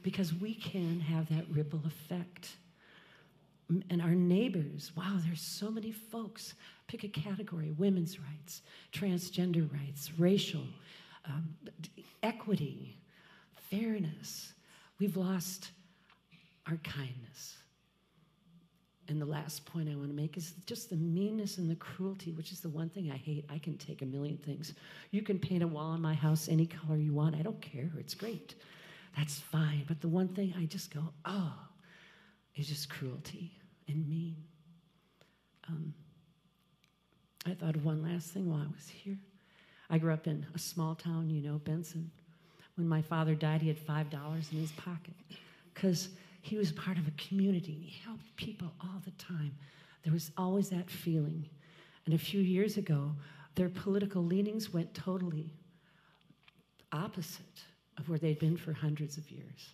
[0.04, 2.56] because we can have that ripple effect.
[3.90, 6.54] And our neighbors, wow, there's so many folks.
[6.88, 10.66] Pick a category women's rights, transgender rights, racial,
[11.26, 11.56] um,
[12.22, 12.98] equity,
[13.70, 14.54] fairness.
[15.00, 15.72] We've lost
[16.68, 17.58] our kindness.
[19.14, 22.32] And the last point I want to make is just the meanness and the cruelty,
[22.32, 23.46] which is the one thing I hate.
[23.48, 24.74] I can take a million things.
[25.12, 27.36] You can paint a wall in my house any color you want.
[27.36, 27.92] I don't care.
[28.00, 28.56] It's great.
[29.16, 29.84] That's fine.
[29.88, 31.54] But the one thing I just go, oh,
[32.56, 33.52] is just cruelty
[33.88, 34.36] and mean.
[35.70, 35.94] Um,
[37.46, 39.20] I thought of one last thing while I was here.
[39.92, 42.10] I grew up in a small town, you know, Benson.
[42.78, 45.14] When my father died, he had $5 in his pocket
[45.72, 46.10] because
[46.44, 49.56] he was part of a community and he helped people all the time.
[50.04, 51.48] There was always that feeling.
[52.06, 53.12] And a few years ago,
[53.56, 55.54] their political leanings went totally
[56.92, 57.64] opposite
[57.98, 59.74] of where they'd been for hundreds of years.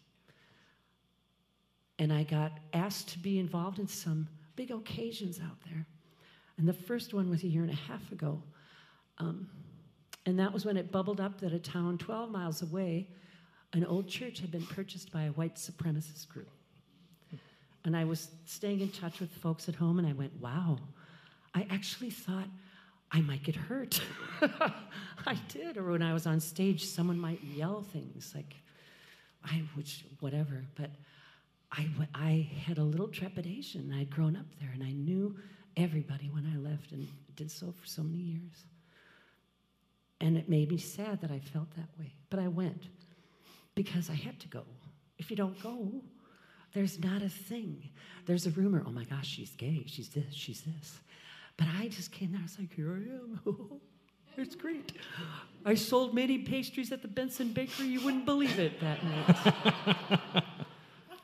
[1.98, 5.88] And I got asked to be involved in some big occasions out there.
[6.60, 8.44] And the first one was a year and a half ago.
[9.18, 9.50] Um,
[10.28, 13.08] and that was when it bubbled up that a town 12 miles away,
[13.74, 16.52] an old church had been purchased by a white supremacist group.
[17.86, 20.78] And I was staying in touch with folks at home, and I went, wow,
[21.54, 22.48] I actually thought
[23.12, 24.02] I might get hurt.
[25.26, 25.78] I did.
[25.78, 28.56] Or when I was on stage, someone might yell things like,
[29.44, 30.66] I, which, whatever.
[30.76, 30.92] But
[31.72, 33.92] I, I had a little trepidation.
[33.94, 35.36] I had grown up there, and I knew
[35.78, 38.66] everybody when I left, and did so for so many years.
[40.22, 42.14] And it made me sad that I felt that way.
[42.30, 42.90] But I went
[43.76, 44.64] because I had to go.
[45.18, 46.02] If you don't go,
[46.74, 47.90] there's not a thing.
[48.26, 51.00] There's a rumor, oh my gosh, she's gay, she's this, she's this.
[51.58, 53.82] But I just came there, I was like, here I am.
[54.38, 54.94] it's great.
[55.66, 60.44] I sold many pastries at the Benson Bakery, you wouldn't believe it that night.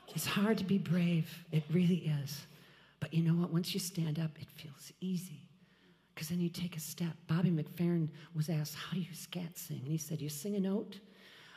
[0.14, 2.46] it's hard to be brave, it really is.
[3.00, 3.52] But you know what?
[3.52, 5.42] Once you stand up, it feels easy.
[6.14, 7.12] Because then you take a step.
[7.28, 9.80] Bobby McFerrin was asked, How do you scat sing?
[9.82, 10.98] And he said, You sing a note,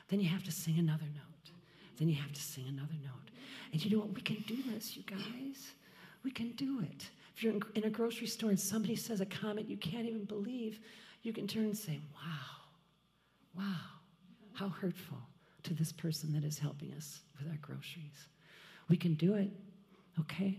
[0.10, 1.52] then you have to sing another note,
[1.98, 3.30] then you have to sing another note.
[3.72, 4.16] And you know what?
[4.16, 5.72] We can do this, you guys.
[6.24, 7.10] We can do it.
[7.36, 10.80] If you're in a grocery store and somebody says a comment you can't even believe,
[11.24, 13.82] you can turn and say, Wow, wow,
[14.54, 15.18] how hurtful.
[15.64, 18.28] to this person that is helping us with our groceries.
[18.88, 19.52] We can do it,
[20.20, 20.58] okay?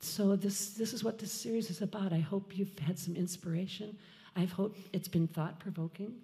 [0.00, 2.12] So this this is what this series is about.
[2.12, 3.96] I hope you've had some inspiration.
[4.36, 6.14] I hope it's been thought provoking.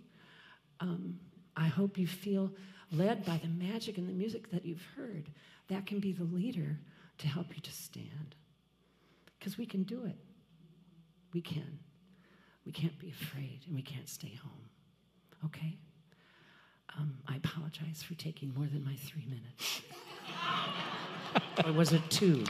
[0.81, 1.19] Um,
[1.57, 2.51] I hope you feel
[2.93, 5.31] led by the magic and the music that you've heard.
[5.69, 6.79] That can be the leader
[7.19, 8.35] to help you to stand.
[9.39, 10.17] Because we can do it.
[11.33, 11.79] We can.
[12.67, 14.69] We can't be afraid and we can't stay home.
[15.47, 15.79] Okay?
[16.99, 19.83] Um, I apologize for taking more than my three minutes.
[21.65, 22.45] or was it two?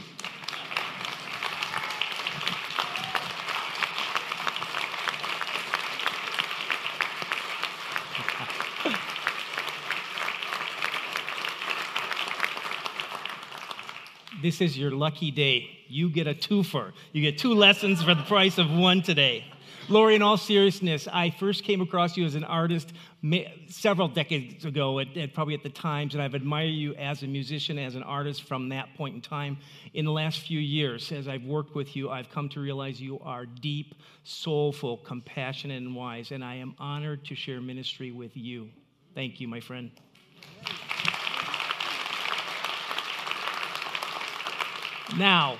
[14.41, 15.69] This is your lucky day.
[15.87, 16.93] You get a twofer.
[17.13, 19.45] You get two lessons for the price of one today.
[19.87, 22.93] Lori, in all seriousness, I first came across you as an artist
[23.67, 27.27] several decades ago, at, at, probably at the Times, and I've admired you as a
[27.27, 29.57] musician, as an artist from that point in time.
[29.93, 33.19] In the last few years, as I've worked with you, I've come to realize you
[33.19, 38.69] are deep, soulful, compassionate, and wise, and I am honored to share ministry with you.
[39.13, 39.91] Thank you, my friend.
[45.17, 45.57] Now,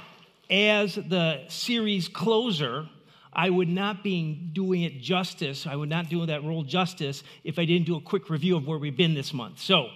[0.49, 2.87] as the series closer,
[3.33, 5.67] I would not be doing it justice.
[5.67, 8.67] I would not do that role justice if I didn't do a quick review of
[8.67, 9.59] where we've been this month.
[9.59, 9.89] So,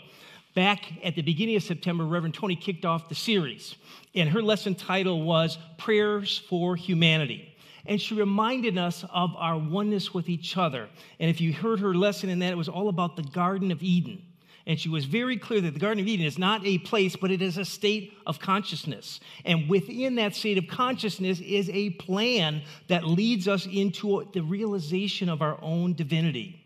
[0.56, 3.76] back at the beginning of September, Reverend Tony kicked off the series,
[4.14, 7.56] and her lesson title was Prayers for Humanity.
[7.86, 10.89] And she reminded us of our oneness with each other.
[11.20, 13.84] And if you heard her lesson in that, it was all about the Garden of
[13.84, 14.24] Eden.
[14.68, 17.30] And she was very clear that the Garden of Eden is not a place, but
[17.30, 19.20] it is a state of consciousness.
[19.43, 25.30] And within that state of consciousness is a plan that leads us into the realization
[25.30, 26.61] of our own divinity.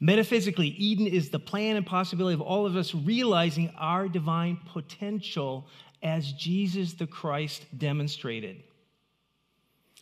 [0.00, 5.66] Metaphysically, Eden is the plan and possibility of all of us realizing our divine potential
[6.02, 8.62] as Jesus the Christ demonstrated.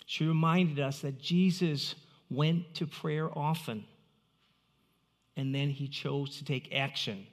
[0.06, 1.96] She reminded us that Jesus
[2.30, 3.84] went to prayer often
[5.36, 7.26] and then he chose to take action.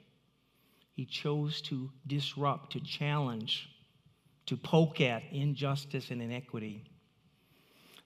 [0.92, 3.68] He chose to disrupt, to challenge,
[4.46, 6.84] to poke at injustice and inequity.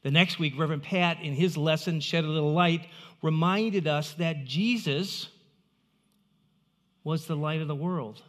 [0.03, 2.87] The next week, Reverend Pat, in his lesson, Shed a Little Light,
[3.23, 5.29] reminded us that Jesus
[7.03, 8.23] was the light of the world.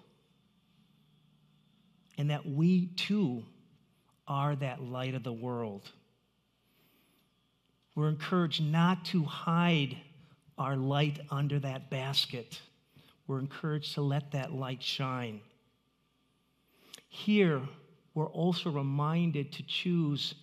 [2.17, 3.43] And that we too
[4.27, 5.91] are that light of the world.
[7.93, 9.97] We're encouraged not to hide
[10.57, 12.59] our light under that basket.
[13.27, 15.41] We're encouraged to let that light shine.
[17.09, 17.61] Here,
[18.13, 20.35] we're also reminded to choose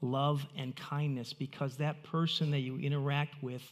[0.00, 3.62] love and kindness because that person that you interact with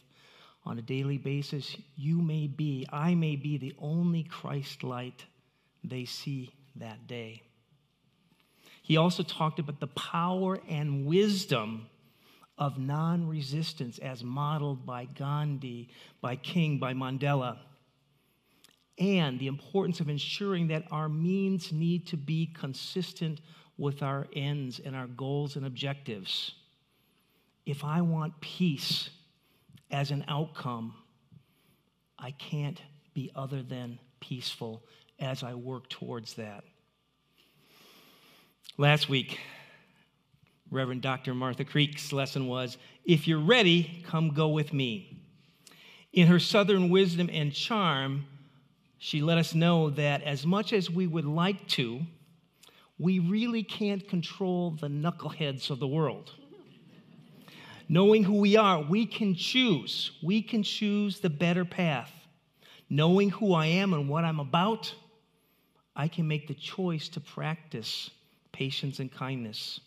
[0.65, 5.25] on a daily basis, you may be, I may be the only Christ light
[5.83, 7.41] they see that day.
[8.83, 11.87] He also talked about the power and wisdom
[12.57, 15.89] of non resistance as modeled by Gandhi,
[16.21, 17.57] by King, by Mandela,
[18.97, 23.41] and the importance of ensuring that our means need to be consistent
[23.77, 26.55] with our ends and our goals and objectives.
[27.65, 29.09] If I want peace
[29.91, 30.95] as an outcome,
[32.17, 32.81] I can't
[33.13, 34.83] be other than peaceful
[35.19, 36.63] as I work towards that.
[38.77, 39.39] Last week,
[40.69, 41.33] Reverend Dr.
[41.33, 45.21] Martha Creek's lesson was If you're ready, come go with me.
[46.13, 48.25] In her southern wisdom and charm,
[48.97, 52.01] she let us know that as much as we would like to,
[52.99, 56.31] we really can't control the knuckleheads of the world.
[57.89, 60.11] Knowing who we are, we can choose.
[60.21, 62.11] We can choose the better path.
[62.89, 64.93] Knowing who I am and what I'm about,
[65.95, 68.09] I can make the choice to practice
[68.51, 69.79] patience and kindness.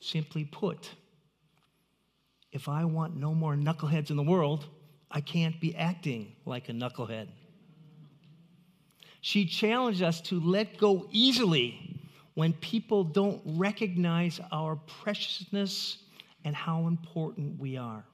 [0.00, 0.90] Simply put,
[2.52, 4.66] if I want no more knuckleheads in the world,
[5.10, 7.28] I can't be acting like a knucklehead.
[9.20, 12.00] She challenged us to let go easily
[12.34, 15.98] when people don't recognize our preciousness
[16.44, 18.04] and how important we are.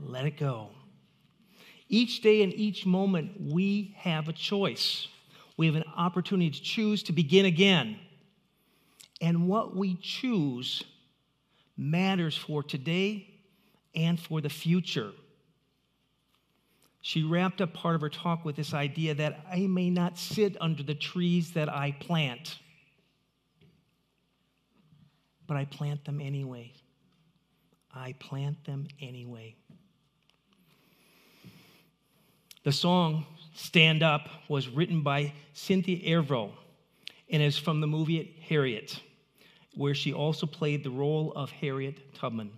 [0.00, 0.70] Let it go.
[1.88, 5.06] Each day and each moment, we have a choice.
[5.56, 7.98] We have an opportunity to choose to begin again
[9.20, 10.82] and what we choose
[11.76, 13.28] matters for today
[13.94, 15.12] and for the future.
[17.00, 20.56] She wrapped up part of her talk with this idea that I may not sit
[20.60, 22.58] under the trees that I plant,
[25.46, 26.72] but I plant them anyway.
[27.94, 29.56] I plant them anyway.
[32.64, 36.50] The song Stand Up was written by Cynthia Erivo
[37.30, 39.00] and is from the movie Harriet,
[39.74, 42.50] where she also played the role of Harriet Tubman.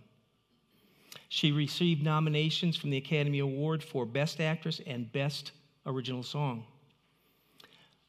[1.29, 5.53] She received nominations from the Academy Award for Best Actress and Best
[5.87, 6.65] Original Song.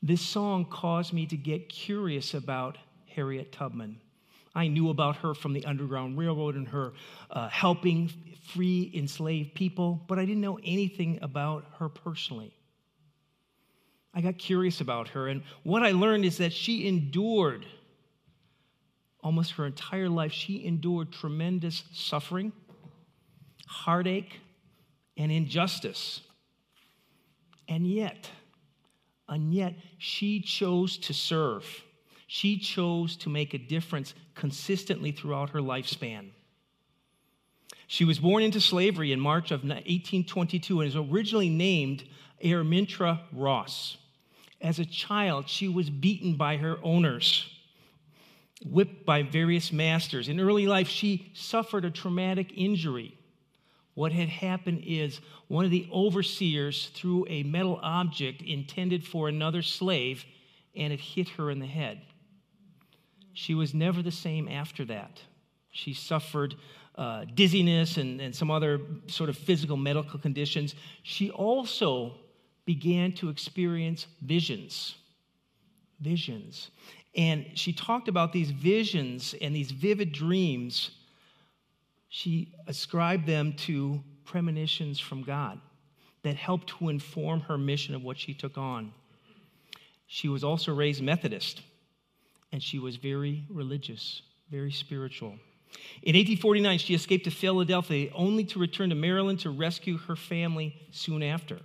[0.02, 2.78] This song caused me to get curious about
[3.08, 4.00] Harriet Tubman.
[4.56, 6.94] I knew about her from the Underground Railroad and her
[7.30, 8.12] uh, helping
[8.54, 12.54] free enslaved people, but I didn't know anything about her personally.
[14.14, 17.66] I got curious about her, and what I learned is that she endured
[19.24, 22.52] almost her entire life, she endured tremendous suffering,
[23.68, 24.40] heartache,
[25.18, 26.22] and injustice.
[27.68, 28.30] And yet,
[29.30, 31.66] and yet, she chose to serve.
[32.28, 36.30] She chose to make a difference consistently throughout her lifespan.
[37.88, 42.06] She was born into slavery in March of 1822 and is originally named
[42.42, 43.98] Araminta Ross.
[44.62, 47.50] As a child, she was beaten by her owners,
[48.66, 50.28] whipped by various masters.
[50.30, 53.18] In early life, she suffered a traumatic injury.
[53.94, 59.62] What had happened is one of the overseers threw a metal object intended for another
[59.62, 60.26] slave,
[60.76, 62.02] and it hit her in the head.
[63.34, 65.22] She was never the same after that.
[65.72, 66.56] She suffered
[66.96, 70.76] uh, dizziness and, and some other sort of physical medical conditions.
[71.04, 72.16] She also
[72.66, 74.96] began to experience visions.
[76.00, 76.72] Visions.
[77.16, 80.92] And she talked about these visions and these vivid dreams.
[82.10, 85.60] She ascribed them to premonitions from God
[86.24, 88.94] that helped to inform her mission of what she took on.
[90.08, 91.62] She was also raised Methodist,
[92.52, 95.38] and she was very religious, very spiritual.
[96.04, 100.76] In 1849, she escaped to Philadelphia, only to return to Maryland to rescue her family
[100.92, 101.60] soon after.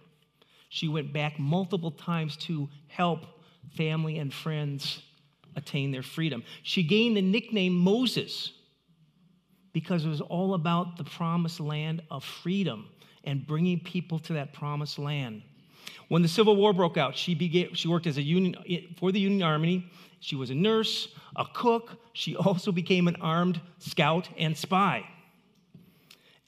[0.69, 3.27] She went back multiple times to help
[3.77, 5.03] family and friends
[5.57, 6.45] attain their freedom.
[6.63, 8.53] She gained the nickname Moses
[9.73, 12.89] because it was all about the promised land of freedom
[13.25, 15.43] and bringing people to that promised land.
[16.09, 18.57] When the Civil War broke out, she, began, she worked as a union,
[18.99, 19.91] for the Union Army.
[20.21, 22.01] She was a nurse, a cook.
[22.13, 25.05] She also became an armed scout and spy.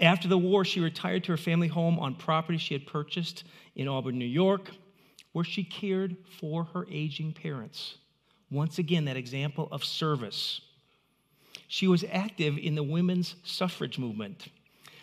[0.01, 3.45] After the war, she retired to her family home on property she had purchased
[3.75, 4.71] in Auburn, New York,
[5.33, 7.97] where she cared for her aging parents.
[8.51, 10.61] Once again, that example of service.
[11.67, 14.49] She was active in the women's suffrage movement.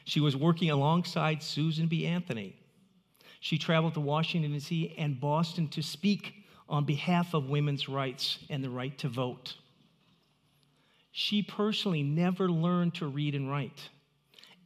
[0.03, 2.05] She was working alongside Susan B.
[2.05, 2.55] Anthony.
[3.39, 4.95] She traveled to Washington, D.C.
[4.97, 6.33] and Boston to speak
[6.67, 9.55] on behalf of women's rights and the right to vote.
[11.11, 13.89] She personally never learned to read and write.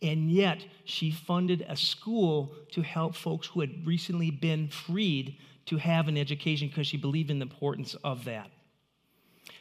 [0.01, 5.77] And yet, she funded a school to help folks who had recently been freed to
[5.77, 8.49] have an education because she believed in the importance of that.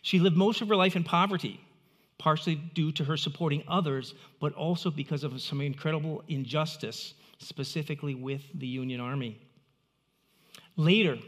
[0.03, 1.61] She lived most of her life in poverty,
[2.19, 8.43] partially due to her supporting others, but also because of some incredible injustice, specifically with
[8.55, 9.41] the Union Army.
[10.77, 11.19] Later,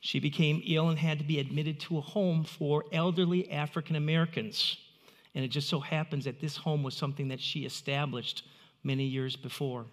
[0.00, 4.76] she became ill and had to be admitted to a home for elderly African Americans.
[5.34, 8.44] And it just so happens that this home was something that she established
[8.82, 9.86] many years before.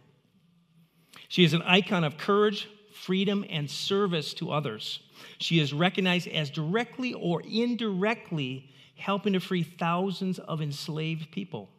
[1.29, 2.67] She is an icon of courage,
[3.05, 4.99] freedom, and service to others.
[5.39, 11.69] She is recognized as directly or indirectly helping to free thousands of enslaved people.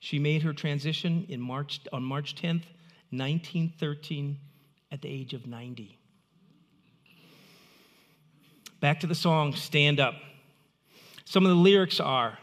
[0.00, 2.64] She made her transition in March, on March 10th,
[3.10, 4.38] 1913,
[4.90, 5.98] at the age of 90.
[8.80, 10.14] Back to the song, Stand Up.
[11.24, 12.38] Some of the lyrics are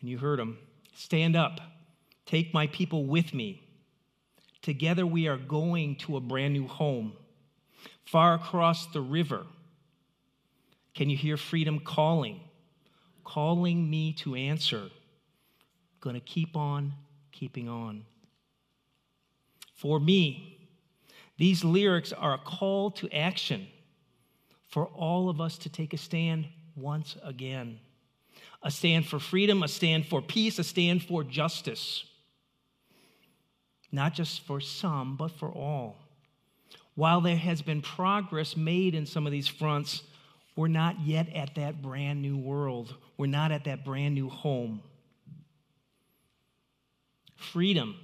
[0.00, 0.58] and you heard them
[0.94, 1.60] stand up,
[2.26, 3.62] take my people with me.
[4.62, 7.12] Together we are going to a brand new home,
[8.04, 9.46] far across the river.
[10.94, 12.40] Can you hear freedom calling?
[13.24, 14.90] Calling me to answer.
[16.00, 16.92] Gonna keep on
[17.32, 18.04] keeping on.
[19.74, 20.68] For me,
[21.38, 23.66] these lyrics are a call to action
[24.68, 26.46] for all of us to take a stand
[26.76, 27.78] once again
[28.62, 32.04] a stand for freedom, a stand for peace, a stand for justice.
[33.92, 35.96] Not just for some, but for all.
[36.94, 40.02] While there has been progress made in some of these fronts,
[40.56, 42.94] we're not yet at that brand new world.
[43.16, 44.82] We're not at that brand new home.
[47.36, 47.96] Freedom.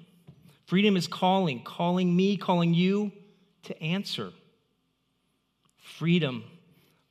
[0.66, 3.12] Freedom is calling, calling me, calling you
[3.64, 4.32] to answer.
[5.76, 6.44] Freedom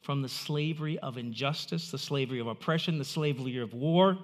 [0.01, 4.17] from the slavery of injustice, the slavery of oppression, the slavery of war,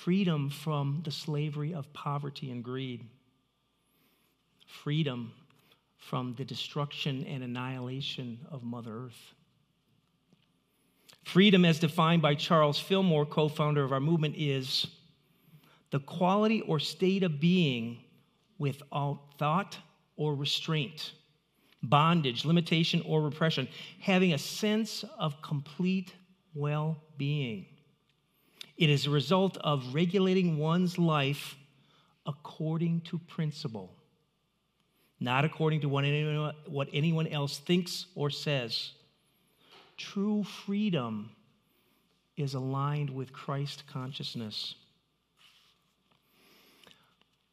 [0.00, 3.04] freedom from the slavery of poverty and greed,
[4.66, 5.32] freedom
[5.98, 9.34] from the destruction and annihilation of Mother Earth.
[11.24, 14.86] Freedom, as defined by Charles Fillmore, co founder of our movement, is
[15.90, 17.98] the quality or state of being
[18.58, 19.78] without thought
[20.16, 21.12] or restraint,
[21.82, 23.68] bondage, limitation, or repression,
[24.00, 26.12] having a sense of complete
[26.54, 27.66] well being.
[28.76, 31.56] It is a result of regulating one's life
[32.26, 33.92] according to principle,
[35.20, 38.92] not according to what anyone, what anyone else thinks or says.
[39.96, 41.30] True freedom
[42.36, 44.74] is aligned with Christ consciousness.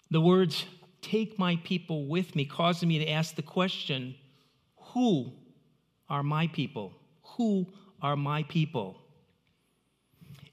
[0.10, 0.66] The words,
[1.02, 4.16] take my people with me, caused me to ask the question,
[4.94, 5.34] who
[6.10, 6.94] are my people?
[7.38, 7.68] Who
[8.02, 8.98] are my people?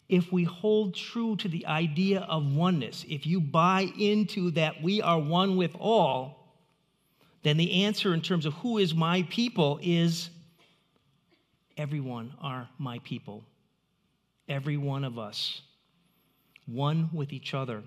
[0.09, 5.03] If we hold true to the idea of oneness, if you buy into that we
[5.03, 6.55] are one with all,
[7.43, 10.31] then the answer in terms of who is my people is
[11.77, 13.45] everyone are my people.
[14.49, 15.61] Every one of us,
[16.67, 17.83] one with each other.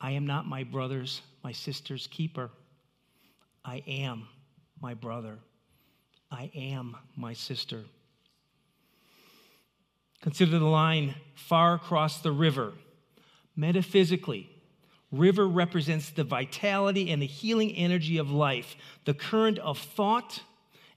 [0.00, 2.50] I am not my brother's, my sister's keeper.
[3.64, 4.28] I am
[4.80, 5.38] my brother.
[6.30, 7.84] I am my sister.
[10.24, 12.72] Consider the line far across the river.
[13.56, 14.48] Metaphysically,
[15.12, 20.40] river represents the vitality and the healing energy of life, the current of thought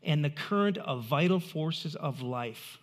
[0.01, 2.77] and the current of vital forces of life.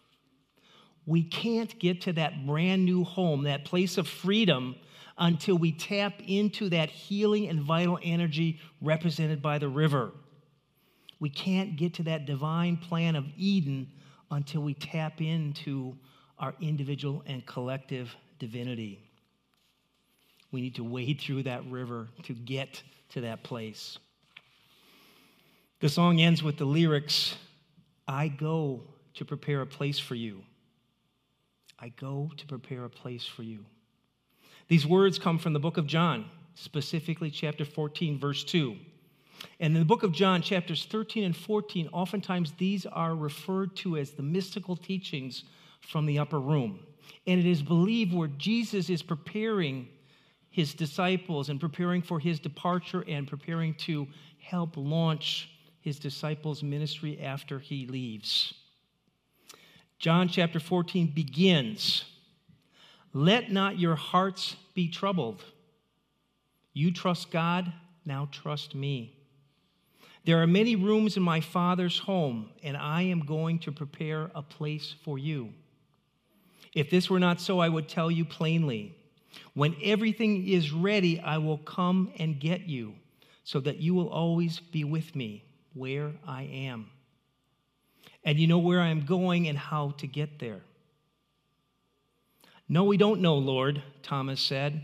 [1.06, 4.76] We can't get to that brand new home, that place of freedom,
[5.16, 10.12] until we tap into that healing and vital energy represented by the river.
[11.18, 13.90] We can't get to that divine plan of Eden
[14.30, 15.96] until we tap into
[16.38, 19.00] our individual and collective divinity.
[20.50, 23.98] We need to wade through that river to get to that place.
[25.80, 27.34] The song ends with the lyrics
[28.06, 28.82] I go
[29.14, 30.42] to prepare a place for you.
[31.78, 33.64] I go to prepare a place for you.
[34.68, 38.76] These words come from the book of John, specifically chapter 14, verse 2.
[39.60, 43.96] And in the book of John, chapters 13 and 14, oftentimes these are referred to
[43.96, 45.44] as the mystical teachings
[45.88, 46.80] from the upper room.
[47.26, 49.88] And it is believed where Jesus is preparing
[50.50, 54.06] his disciples and preparing for his departure and preparing to
[54.38, 58.54] help launch his disciples' ministry after he leaves.
[59.98, 62.04] John chapter 14 begins
[63.12, 65.44] Let not your hearts be troubled.
[66.72, 67.72] You trust God,
[68.04, 69.16] now trust me.
[70.24, 74.42] There are many rooms in my Father's home, and I am going to prepare a
[74.42, 75.52] place for you.
[76.74, 78.96] If this were not so, I would tell you plainly.
[79.54, 82.94] When everything is ready, I will come and get you,
[83.44, 85.44] so that you will always be with me
[85.74, 86.90] where I am.
[88.24, 90.62] And you know where I am going and how to get there.
[92.68, 94.82] No, we don't know, Lord, Thomas said.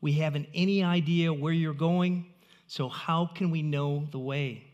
[0.00, 2.26] We haven't any idea where you're going,
[2.66, 4.64] so how can we know the way?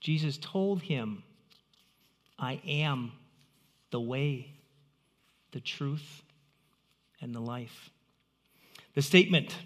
[0.00, 1.22] Jesus told him,
[2.38, 3.12] I am
[3.90, 4.52] the way,
[5.52, 6.22] the truth,
[7.20, 7.90] and the life.
[8.94, 9.56] The statement,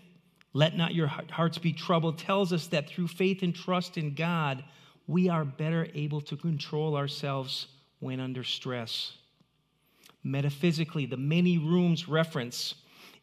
[0.52, 4.64] let not your hearts be troubled, tells us that through faith and trust in God,
[5.06, 7.66] we are better able to control ourselves
[8.00, 9.12] when under stress.
[10.22, 12.74] Metaphysically, the many rooms reference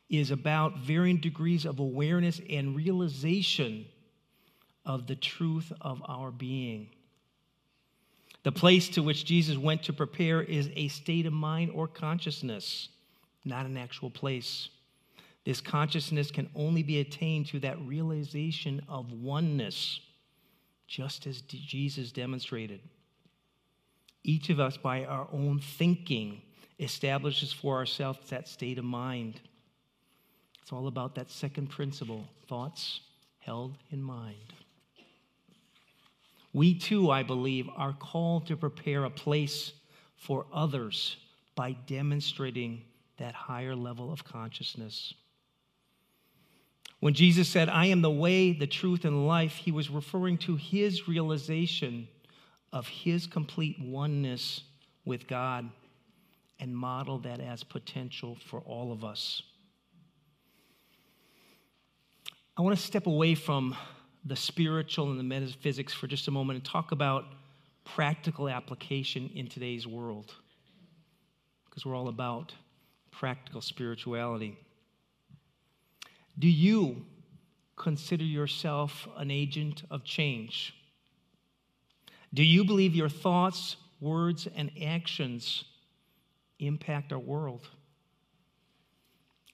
[0.09, 3.86] is about varying degrees of awareness and realization
[4.86, 6.89] of the truth of our being.
[8.43, 12.89] The place to which Jesus went to prepare is a state of mind or consciousness,
[13.45, 14.69] not an actual place.
[15.45, 19.99] This consciousness can only be attained through that realization of oneness,
[20.87, 22.79] just as Jesus demonstrated.
[24.23, 26.41] Each of us, by our own thinking,
[26.79, 29.39] establishes for ourselves that state of mind.
[30.61, 33.01] It's all about that second principle thoughts
[33.39, 34.53] held in mind.
[36.54, 39.74] We too, I believe, are called to prepare a place
[40.16, 41.18] for others
[41.56, 42.84] by demonstrating
[43.18, 45.14] that higher level of consciousness.
[46.99, 50.56] When Jesus said, I am the way, the truth, and life, he was referring to
[50.56, 52.08] his realization
[52.72, 54.62] of his complete oneness
[55.04, 55.70] with God
[56.60, 59.41] and modeled that as potential for all of us.
[62.56, 63.76] I want to step away from
[64.26, 67.26] the spiritual and the metaphysics for just a moment and talk about
[67.84, 70.36] practical application in today's world.
[71.65, 72.53] Because we're all about
[73.11, 74.57] practical spirituality.
[76.38, 77.05] Do you
[77.76, 80.76] consider yourself an agent of change?
[82.34, 85.65] Do you believe your thoughts, words, and actions
[86.59, 87.67] impact our world?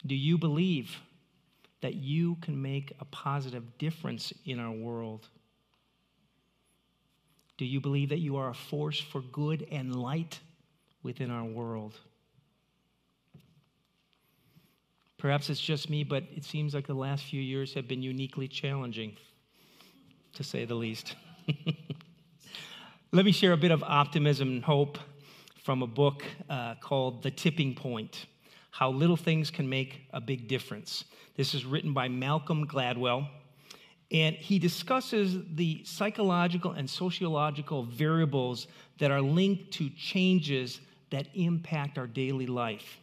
[0.06, 0.98] Do you believe
[1.82, 5.28] that you can make a positive difference in our world?
[7.58, 10.40] Do you believe that you are a force for good and light
[11.04, 11.96] within our world?
[15.18, 18.48] Perhaps it's just me, but it seems like the last few years have been uniquely
[18.48, 19.18] challenging,
[20.34, 21.16] to say the least.
[23.12, 25.00] Let me share a bit of optimism and hope
[25.64, 28.28] from a book uh, called The Tipping Point
[28.78, 31.06] How Little Things Can Make a Big Difference.
[31.36, 33.28] This is written by Malcolm Gladwell,
[34.12, 38.68] and he discusses the psychological and sociological variables
[39.00, 43.00] that are linked to changes that impact our daily life.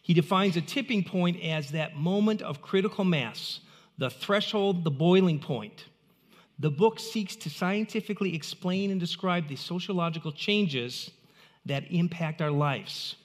[0.00, 3.60] He defines a tipping point as that moment of critical mass,
[3.98, 5.84] the threshold, the boiling point.
[6.58, 11.10] The book seeks to scientifically explain and describe the sociological changes
[11.66, 13.16] that impact our lives.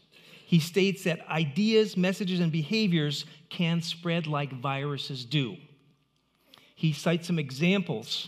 [0.52, 5.56] He states that ideas, messages, and behaviors can spread like viruses do.
[6.76, 8.28] He cites some examples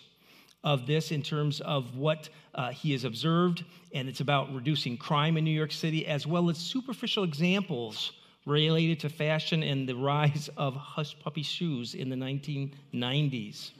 [0.63, 5.35] of this in terms of what uh, he has observed, and it's about reducing crime
[5.35, 8.13] in New York City, as well as superficial examples
[8.45, 13.71] related to fashion and the rise of hush puppy shoes in the 1990s.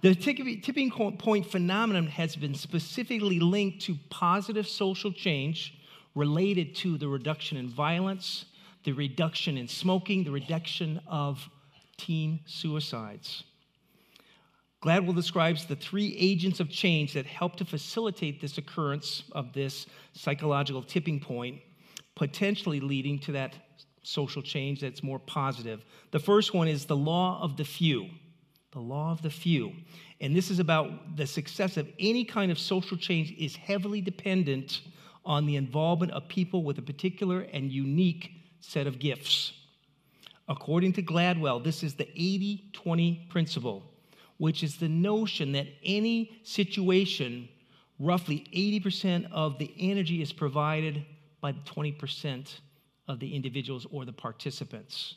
[0.00, 5.78] The tipping point phenomenon has been specifically linked to positive social change
[6.14, 8.44] related to the reduction in violence,
[8.84, 11.48] the reduction in smoking, the reduction of
[11.96, 13.44] teen suicides.
[14.82, 19.86] Gladwell describes the three agents of change that help to facilitate this occurrence of this
[20.12, 21.60] psychological tipping point,
[22.16, 23.54] potentially leading to that
[24.02, 25.84] social change that's more positive.
[26.10, 28.08] The first one is the law of the few.
[28.72, 29.72] The law of the few.
[30.20, 34.80] And this is about the success of any kind of social change is heavily dependent
[35.24, 39.52] on the involvement of people with a particular and unique set of gifts.
[40.48, 43.84] According to Gladwell, this is the 80 20 principle,
[44.38, 47.48] which is the notion that any situation,
[47.98, 51.04] roughly 80% of the energy is provided
[51.40, 52.54] by the 20%
[53.08, 55.16] of the individuals or the participants.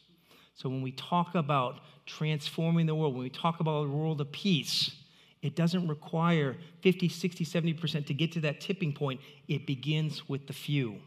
[0.53, 4.31] So when we talk about transforming the world, when we talk about a world of
[4.31, 4.91] peace,
[5.45, 9.21] it doesn't require 50, 60, 70% to get to that tipping point.
[9.47, 10.97] It begins with the few.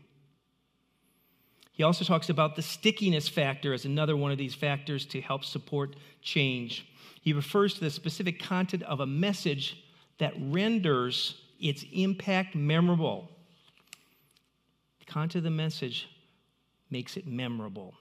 [1.72, 5.44] He also talks about the stickiness factor as another one of these factors to help
[5.44, 6.86] support change.
[7.20, 9.82] He refers to the specific content of a message
[10.18, 13.28] that renders its impact memorable.
[15.00, 16.08] The content of the message
[16.90, 17.94] makes it memorable.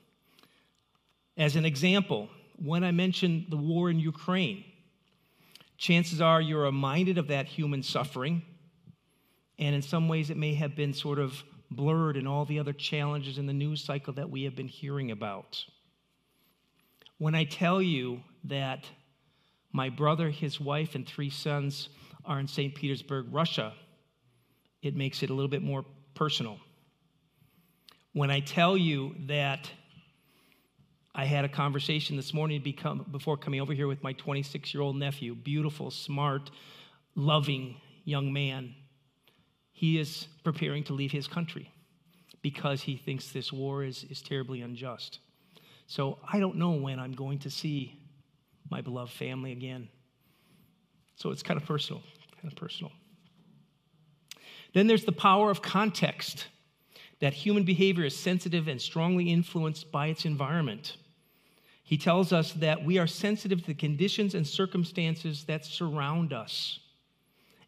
[1.36, 2.30] As an example,
[2.64, 4.64] when I mentioned the war in Ukraine,
[5.78, 8.42] chances are you're reminded of that human suffering,
[9.60, 12.74] and in some ways it may have been sort of blurred in all the other
[12.74, 15.64] challenges in the news cycle that we have been hearing about.
[17.18, 18.86] When I tell you that
[19.74, 21.90] my brother, his wife, and three sons
[22.24, 22.74] are in St.
[22.74, 23.74] Petersburg, Russia,
[24.82, 26.60] it makes it a little bit more personal
[28.18, 29.70] when I tell you that
[31.20, 34.84] I had a conversation this morning become, before coming over here with my 26 year
[34.84, 36.52] old nephew, beautiful, smart,
[37.16, 38.76] loving young man.
[39.74, 41.72] He is preparing to leave his country
[42.44, 45.18] because he thinks this war is, is terribly unjust.
[45.88, 48.00] So I don't know when I'm going to see
[48.70, 49.90] my beloved family again.
[51.16, 52.04] So it's kind of personal,
[52.40, 52.92] kind of personal.
[54.76, 56.46] Then there's the power of context
[57.22, 60.96] that human behavior is sensitive and strongly influenced by its environment.
[61.88, 66.82] He tells us that we are sensitive to the conditions and circumstances that surround us.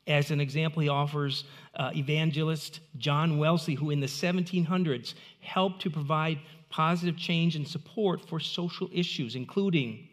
[0.08, 5.90] As an example, he offers uh, evangelist John Wesley, who in the 1700s helped to
[5.90, 10.10] provide positive change and support for social issues, including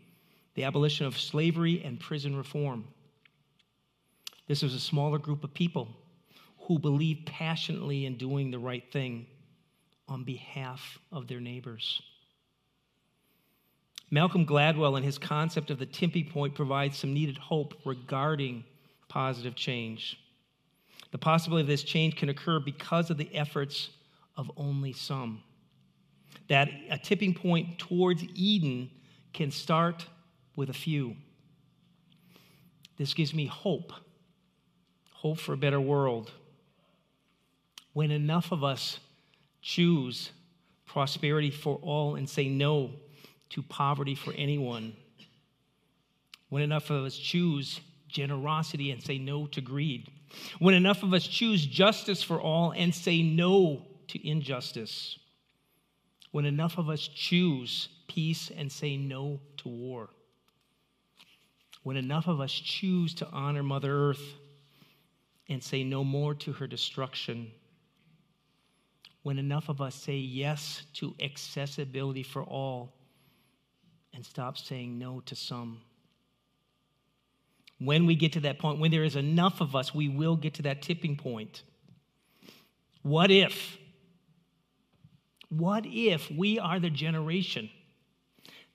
[0.54, 2.84] the abolition of slavery and prison reform.
[4.46, 5.88] This was a smaller group of people
[6.58, 9.26] who believed passionately in doing the right thing
[10.06, 12.00] on behalf of their neighbors.
[14.10, 18.64] Malcolm Gladwell, in his concept of the tipping point, provides some needed hope regarding
[19.08, 20.20] positive change.
[21.10, 23.90] The possibility of this change can occur because of the efforts
[24.36, 25.42] of only some.
[26.48, 28.90] That a tipping point towards Eden
[29.32, 30.06] can start
[30.54, 31.16] with a few.
[32.96, 33.92] This gives me hope
[35.12, 36.30] hope for a better world
[37.94, 39.00] when enough of us
[39.62, 40.30] choose
[40.84, 42.90] prosperity for all and say no
[43.50, 44.94] to poverty for anyone,
[46.48, 50.08] When enough of us choose generosity and say no to greed.
[50.58, 55.18] When enough of us choose justice for all and say no to injustice.
[56.30, 60.08] When enough of us choose peace and say no to war.
[61.82, 64.34] When enough of us choose to honor Mother Earth
[65.48, 67.50] and say no more to her destruction.
[69.22, 72.92] When enough of us say yes to accessibility for all
[74.16, 75.82] and stop saying no to some.
[77.78, 80.54] When we get to that point, when there is enough of us, we will get
[80.54, 81.62] to that tipping point.
[83.02, 83.76] What if?
[85.50, 87.68] What if we are the generation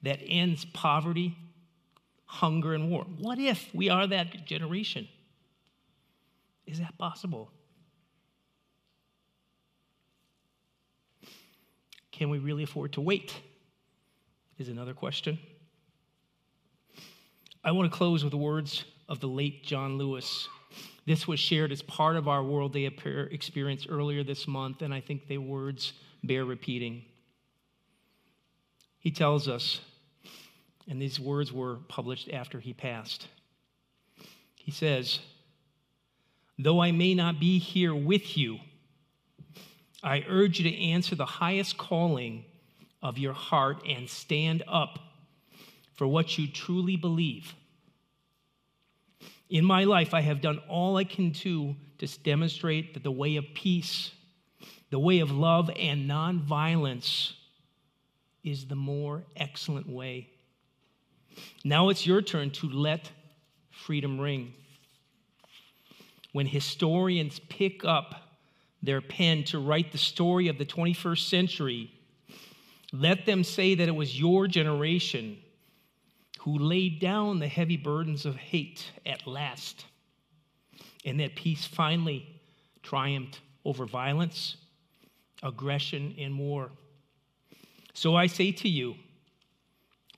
[0.03, 1.35] that ends poverty,
[2.25, 3.05] hunger, and war?
[3.17, 5.07] What if we are that generation?
[6.67, 7.51] Is that possible?
[12.11, 13.33] Can we really afford to wait?
[14.61, 15.39] Is another question.
[17.63, 20.47] I want to close with the words of the late John Lewis.
[21.07, 24.83] This was shared as part of our World Day of Prayer experience earlier this month,
[24.83, 25.93] and I think the words
[26.23, 27.01] bear repeating.
[28.99, 29.79] He tells us,
[30.87, 33.29] and these words were published after he passed.
[34.57, 35.21] He says,
[36.59, 38.59] Though I may not be here with you,
[40.03, 42.45] I urge you to answer the highest calling
[43.01, 44.99] of your heart and stand up
[45.93, 47.55] for what you truly believe.
[49.49, 53.35] In my life, I have done all I can do to demonstrate that the way
[53.35, 54.11] of peace,
[54.89, 57.33] the way of love and nonviolence
[58.43, 60.29] is the more excellent way.
[61.63, 63.11] Now it's your turn to let
[63.69, 64.53] freedom ring.
[66.31, 68.15] When historians pick up
[68.81, 71.91] their pen to write the story of the 21st century,
[72.91, 75.37] let them say that it was your generation
[76.39, 79.85] who laid down the heavy burdens of hate at last,
[81.05, 82.41] and that peace finally
[82.83, 84.57] triumphed over violence,
[85.43, 86.71] aggression, and war.
[87.93, 88.95] So I say to you,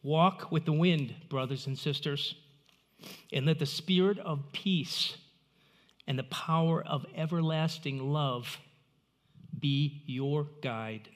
[0.01, 2.35] walk with the wind, brothers and sisters,
[3.31, 5.17] and let the spirit of peace
[6.07, 8.59] and the power of everlasting love
[9.59, 11.09] be your guide.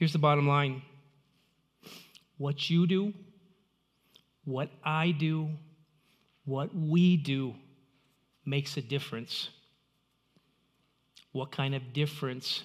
[0.00, 0.80] Here's the bottom line
[2.38, 3.12] what you do,
[4.46, 5.50] what I do,
[6.46, 7.54] what we do
[8.46, 9.50] makes a difference.
[11.32, 12.62] What kind of difference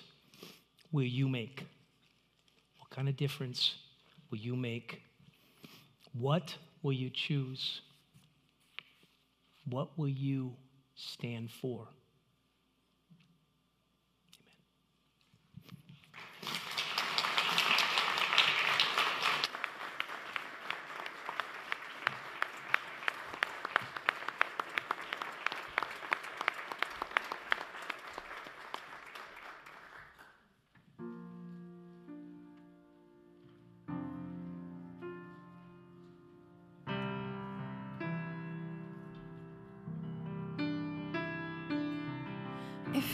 [0.93, 1.65] will you make?
[2.79, 3.75] What kind of difference
[4.31, 5.01] will you make?
[6.13, 7.81] What will you choose?
[9.65, 10.53] What will you
[10.95, 11.89] stand for?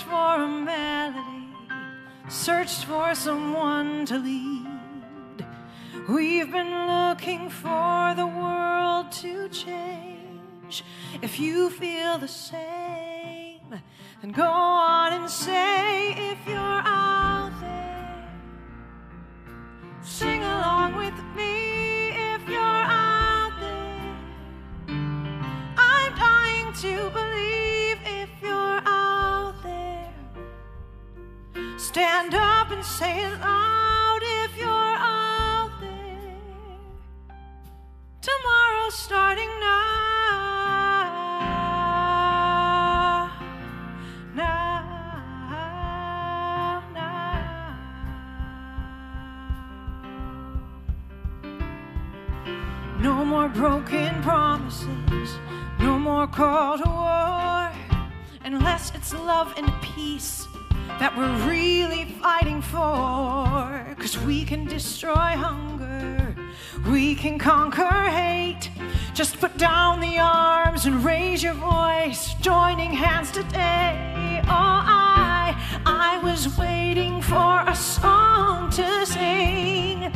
[0.00, 1.48] searched for a melody,
[2.28, 5.46] searched for someone to lead.
[6.08, 10.84] We've been looking for the world to change.
[11.20, 13.60] If you feel the same,
[14.22, 16.82] then go on and say, if you're
[33.00, 34.20] say it loud.
[34.22, 36.76] If you're out there,
[38.20, 41.00] tomorrow's starting now.
[44.34, 44.82] Now,
[46.92, 47.72] now.
[53.00, 55.38] No more broken promises,
[55.78, 57.72] no more call to war,
[58.44, 60.49] unless it's love and peace
[61.00, 63.96] that we're really fighting for.
[63.98, 66.36] Cause we can destroy hunger
[66.90, 68.70] We can conquer hate.
[69.14, 74.42] Just put down the arms and raise your voice, joining hands today.
[74.44, 80.12] Oh, I, I was waiting for a song to sing.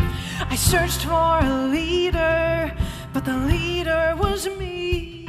[0.53, 2.77] I searched for a leader,
[3.15, 5.27] but the leader was me.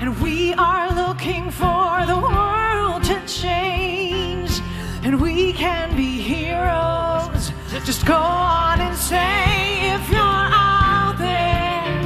[0.00, 2.63] And we are looking for the world
[3.04, 4.60] to change,
[5.02, 7.52] and we can be heroes.
[7.84, 12.00] Just go on and say if you're out there,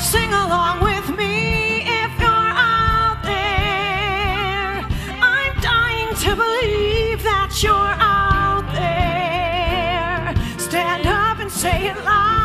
[0.00, 4.84] sing along with me if you're out there.
[5.22, 10.34] I'm dying to believe that you're out there.
[10.58, 12.41] Stand up and say it loud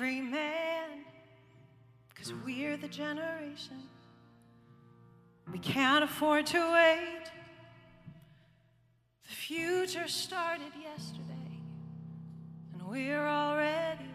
[0.00, 1.04] every man,
[2.08, 3.76] because we're the generation.
[5.52, 7.24] We can't afford to wait.
[9.28, 11.60] The future started yesterday,
[12.72, 14.06] and we're already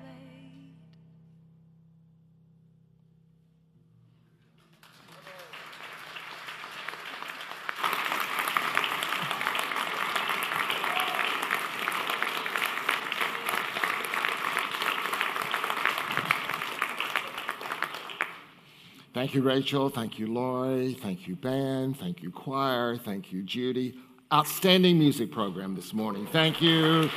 [19.16, 19.88] Thank you, Rachel.
[19.88, 20.94] Thank you, Lori.
[20.94, 21.98] Thank you, band.
[21.98, 22.98] Thank you, choir.
[22.98, 23.96] Thank you, Judi.
[24.34, 26.28] Outstanding music program this morning.
[26.34, 27.10] Thank you.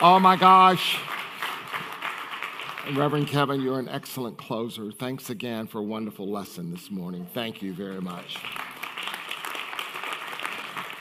[0.00, 0.98] Oh my gosh.
[2.94, 4.90] Reverend Kevin, you're an excellent closer.
[4.92, 7.28] Thanks again for a wonderful lesson this morning.
[7.34, 8.38] Thank you very much.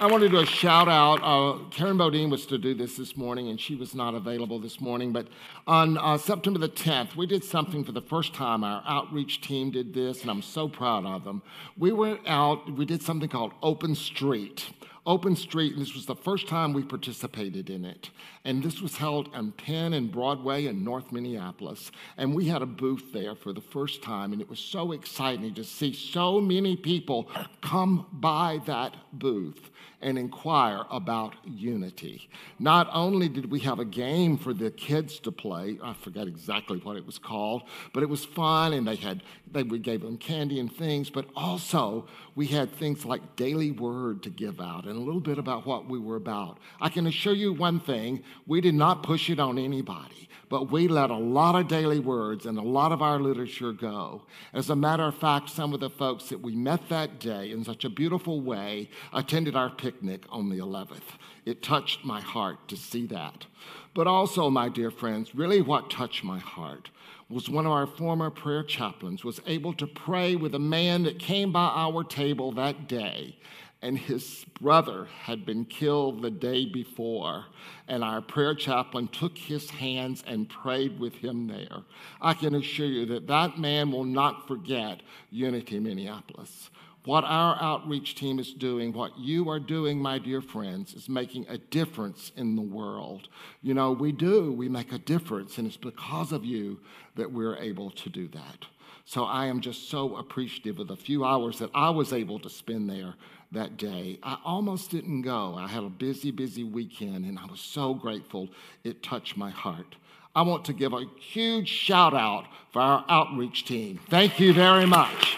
[0.02, 1.20] I want to do a shout out.
[1.22, 4.82] Uh, Karen Bodine was to do this this morning, and she was not available this
[4.82, 5.14] morning.
[5.14, 5.28] But
[5.68, 8.64] on uh, September the 10th, we did something for the first time.
[8.64, 11.44] Our outreach team did this, and I'm so proud of them.
[11.78, 14.72] We went out, we did something called Open Street.
[15.06, 18.10] Open Street, and this was the first time we participated in it.
[18.44, 21.92] And this was held on Penn and Broadway in North Minneapolis.
[22.18, 25.54] And we had a booth there for the first time, and it was so exciting
[25.56, 27.30] to see so many people
[27.62, 29.71] come by that booth
[30.02, 32.30] and inquire about unity.
[32.60, 36.80] Not only did we have a game for the kids to play, I forget exactly
[36.80, 37.64] what it was called,
[37.94, 41.26] but it was fun and they had they we gave them candy and things, but
[41.36, 45.66] also we had things like daily word to give out and a little bit about
[45.66, 46.58] what we were about.
[46.80, 50.90] I can assure you one thing, we did not push it on anybody but we
[50.90, 54.24] let a lot of daily words and a lot of our literature go.
[54.52, 57.64] As a matter of fact, some of the folks that we met that day in
[57.64, 61.16] such a beautiful way attended our picnic on the 11th.
[61.46, 63.46] It touched my heart to see that.
[63.94, 66.90] But also, my dear friends, really what touched my heart
[67.30, 71.18] was one of our former prayer chaplains was able to pray with a man that
[71.18, 73.38] came by our table that day
[73.82, 77.46] and his brother had been killed the day before.
[77.88, 81.82] And our prayer chaplain took his hands and prayed with him there.
[82.22, 85.02] I can assure you that that man will not forget
[85.32, 86.70] Unity Minneapolis.
[87.06, 91.48] What our outreach team is doing, what you are doing, my dear friends, is making
[91.50, 93.28] a difference in the world.
[93.64, 96.80] You know, we do, we make a difference, and it's because of you
[97.16, 98.68] that we're able to do that.
[99.06, 102.50] So I am just so appreciative of the few hours that I was able to
[102.50, 103.16] spend there
[103.52, 104.20] that day.
[104.24, 105.56] I almost didn't go.
[105.58, 108.50] I had a busy, busy weekend, and I was so grateful.
[108.84, 109.96] It touched my heart.
[110.34, 114.00] I want to give a huge shout out for our outreach team.
[114.10, 115.36] Thank you very much.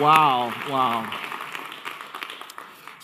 [0.00, 1.35] Wow, wow.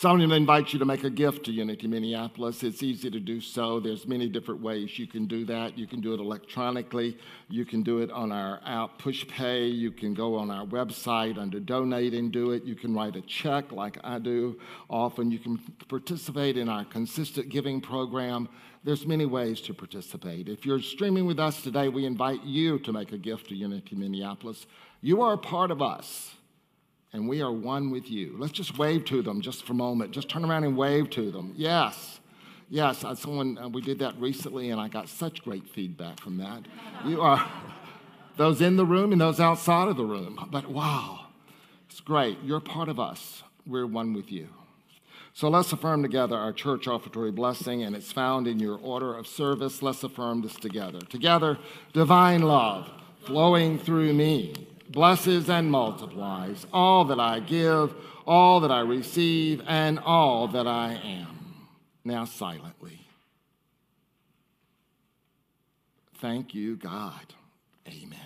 [0.02, 2.64] So I'm going to invite you to make a gift to Unity Minneapolis.
[2.64, 3.78] It's easy to do so.
[3.78, 5.78] There's many different ways you can do that.
[5.78, 7.16] You can do it electronically.
[7.48, 9.72] You can do it on our app PushPay.
[9.72, 12.64] You can go on our website under Donate and do it.
[12.64, 14.58] You can write a check like I do
[14.90, 15.30] often.
[15.30, 18.48] You can participate in our consistent giving program.
[18.82, 20.48] There's many ways to participate.
[20.48, 23.94] If you're streaming with us today, we invite you to make a gift to Unity
[23.94, 24.66] Minneapolis.
[25.00, 26.34] You are a part of us
[27.12, 28.34] and we are one with you.
[28.38, 30.12] Let's just wave to them just for a moment.
[30.12, 31.52] Just turn around and wave to them.
[31.56, 32.20] Yes.
[32.70, 36.62] Yes, someone, uh, we did that recently, and I got such great feedback from that.
[37.04, 37.46] You are,
[38.36, 40.48] those in the room and those outside of the room.
[40.50, 41.26] But wow,
[41.90, 42.38] it's great.
[42.42, 43.42] You're part of us.
[43.66, 44.48] We're one with you.
[45.34, 49.26] So let's affirm together our church offertory blessing, and it's found in your order of
[49.26, 49.82] service.
[49.82, 51.00] Let's affirm this together.
[51.00, 51.58] Together,
[51.92, 52.90] divine love
[53.24, 54.54] flowing through me
[54.92, 57.94] blesses and multiplies all that I give,
[58.26, 61.68] all that I receive, and all that I am.
[62.04, 63.00] Now, silently.
[66.18, 67.34] Thank you, God.
[67.88, 68.20] Amen.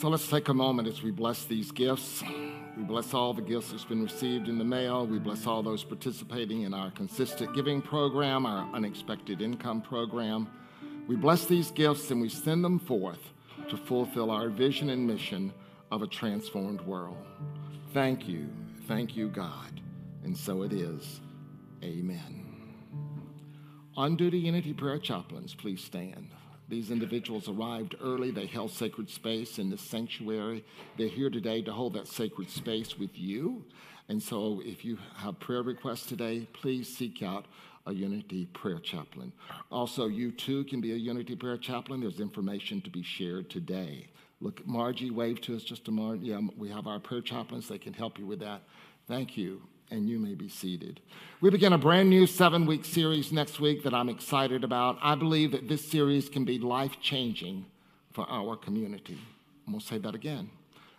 [0.00, 2.22] So let's take a moment as we bless these gifts.
[2.74, 5.06] We bless all the gifts that's been received in the mail.
[5.06, 10.48] We bless all those participating in our consistent giving program, our unexpected income program.
[11.06, 13.20] We bless these gifts and we send them forth
[13.68, 15.52] to fulfill our vision and mission
[15.90, 17.18] of a transformed world.
[17.92, 18.48] Thank you.
[18.88, 19.82] Thank you, God.
[20.24, 21.20] And so it is.
[21.84, 22.46] Amen.
[23.98, 26.30] On duty Unity Prayer Chaplains, please stand.
[26.70, 28.30] These individuals arrived early.
[28.30, 30.64] They held sacred space in this sanctuary.
[30.96, 33.64] They're here today to hold that sacred space with you.
[34.08, 37.46] And so, if you have prayer requests today, please seek out
[37.86, 39.32] a Unity Prayer Chaplain.
[39.72, 42.02] Also, you too can be a Unity Prayer Chaplain.
[42.02, 44.06] There's information to be shared today.
[44.40, 46.24] Look, Margie, wave to us just a moment.
[46.24, 47.68] Yeah, we have our prayer chaplains.
[47.68, 48.62] They can help you with that.
[49.08, 51.00] Thank you and you may be seated.
[51.40, 54.98] We begin a brand new seven week series next week that I'm excited about.
[55.02, 57.66] I believe that this series can be life changing
[58.12, 59.18] for our community.
[59.66, 60.50] I'm going to say that again.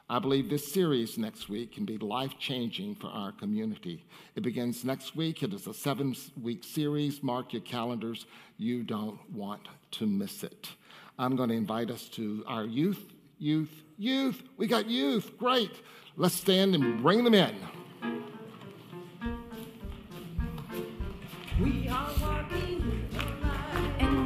[0.09, 4.03] I believe this series next week can be life changing for our community.
[4.35, 5.41] It begins next week.
[5.41, 7.23] It is a seven week series.
[7.23, 8.26] Mark your calendars.
[8.57, 10.69] You don't want to miss it.
[11.18, 14.43] I'm going to invite us to our youth, youth, youth.
[14.57, 15.38] We got youth.
[15.38, 15.72] Great.
[16.18, 17.55] Let's stand and bring them in.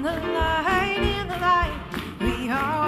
[0.06, 1.74] the light, in the light,
[2.22, 2.85] we are.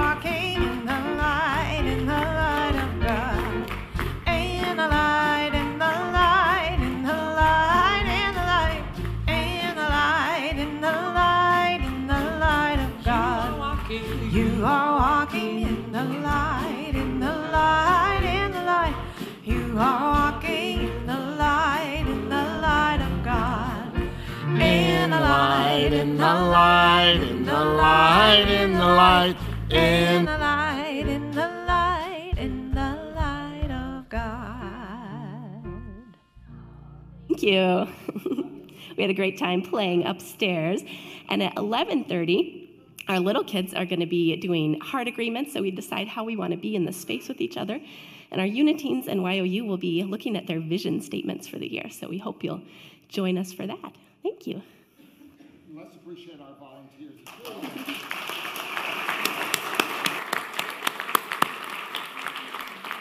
[25.77, 29.37] Light, in the light, in the light, in the light,
[29.69, 35.21] in in the light, in the light, in the light of God.
[37.27, 37.87] Thank you.
[38.97, 40.81] we had a great time playing upstairs.
[41.29, 42.69] And at 11:30,
[43.07, 46.35] our little kids are going to be doing heart agreements, so we decide how we
[46.35, 47.79] want to be in the space with each other.
[48.31, 51.89] And our Uniteens and YOU will be looking at their vision statements for the year.
[51.91, 52.63] So we hope you'll
[53.09, 53.93] join us for that.
[54.23, 54.63] Thank you.
[56.09, 57.19] Appreciate our volunteers.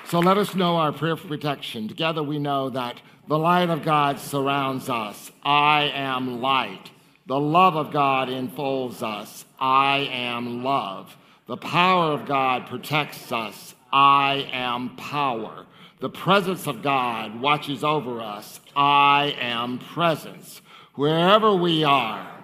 [0.08, 1.86] So let us know our prayer for protection.
[1.86, 5.30] Together we know that the light of God surrounds us.
[5.44, 6.90] I am light.
[7.26, 9.44] The love of God enfolds us.
[9.60, 11.16] I am love.
[11.46, 13.76] The power of God protects us.
[13.92, 15.66] I am power.
[16.00, 18.58] The presence of God watches over us.
[18.74, 20.60] I am presence.
[20.96, 22.35] Wherever we are,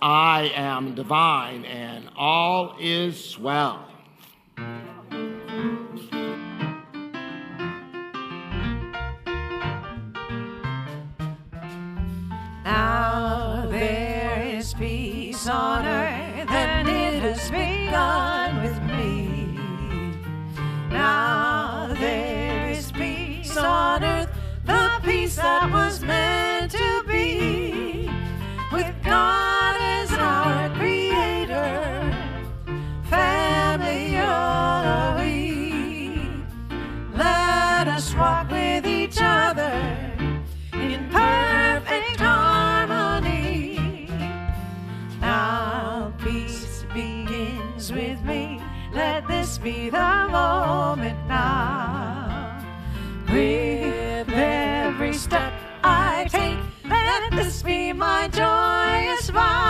[0.00, 3.88] I am divine, and all is swell.
[12.64, 19.58] Now there is peace on earth, and it has begun with me.
[20.90, 24.28] Now there is peace on earth,
[24.64, 26.45] the peace that was meant
[49.66, 52.64] be the moment now.
[53.28, 55.52] With every step
[55.82, 59.65] I take, let this be my joyous vow.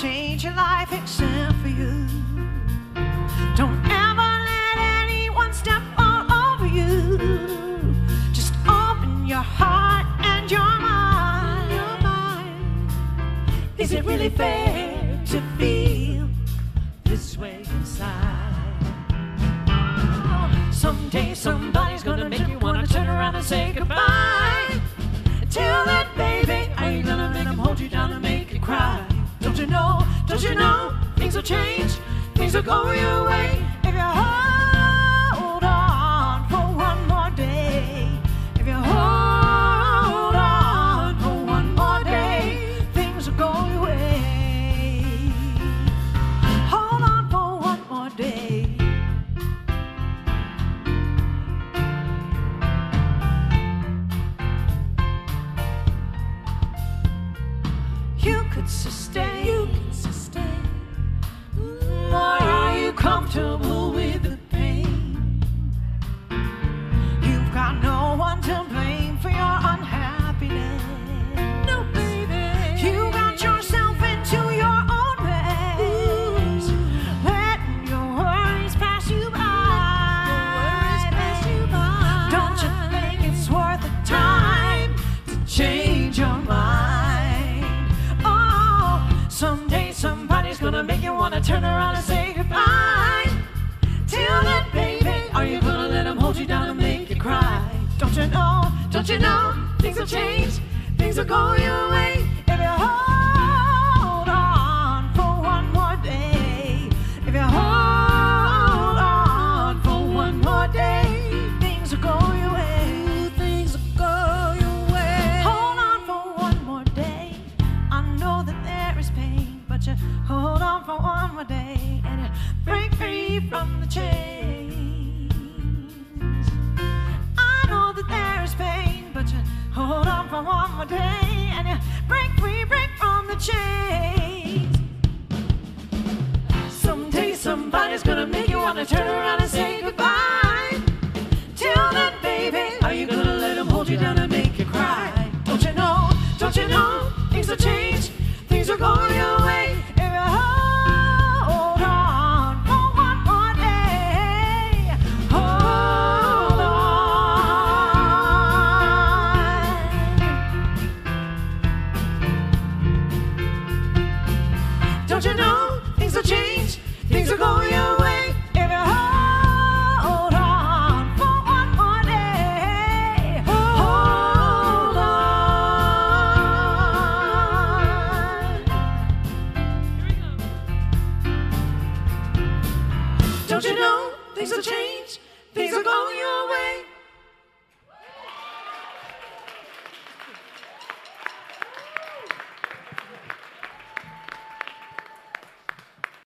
[0.00, 2.06] Change your life except for you.
[3.54, 7.18] Don't ever let anyone step all over you.
[8.32, 11.70] Just open your heart and your mind.
[11.70, 12.90] Your mind.
[13.76, 16.26] Is it really fair to feel
[17.04, 18.54] this way inside?
[20.72, 24.80] Someday somebody's gonna make you wanna turn around and say goodbye.
[25.50, 29.09] Till then, baby, are you gonna make them hold you down and make you cry?
[29.60, 31.92] You know, don't you know, things will change,
[32.34, 33.62] things will go your way.
[33.84, 34.39] If you hold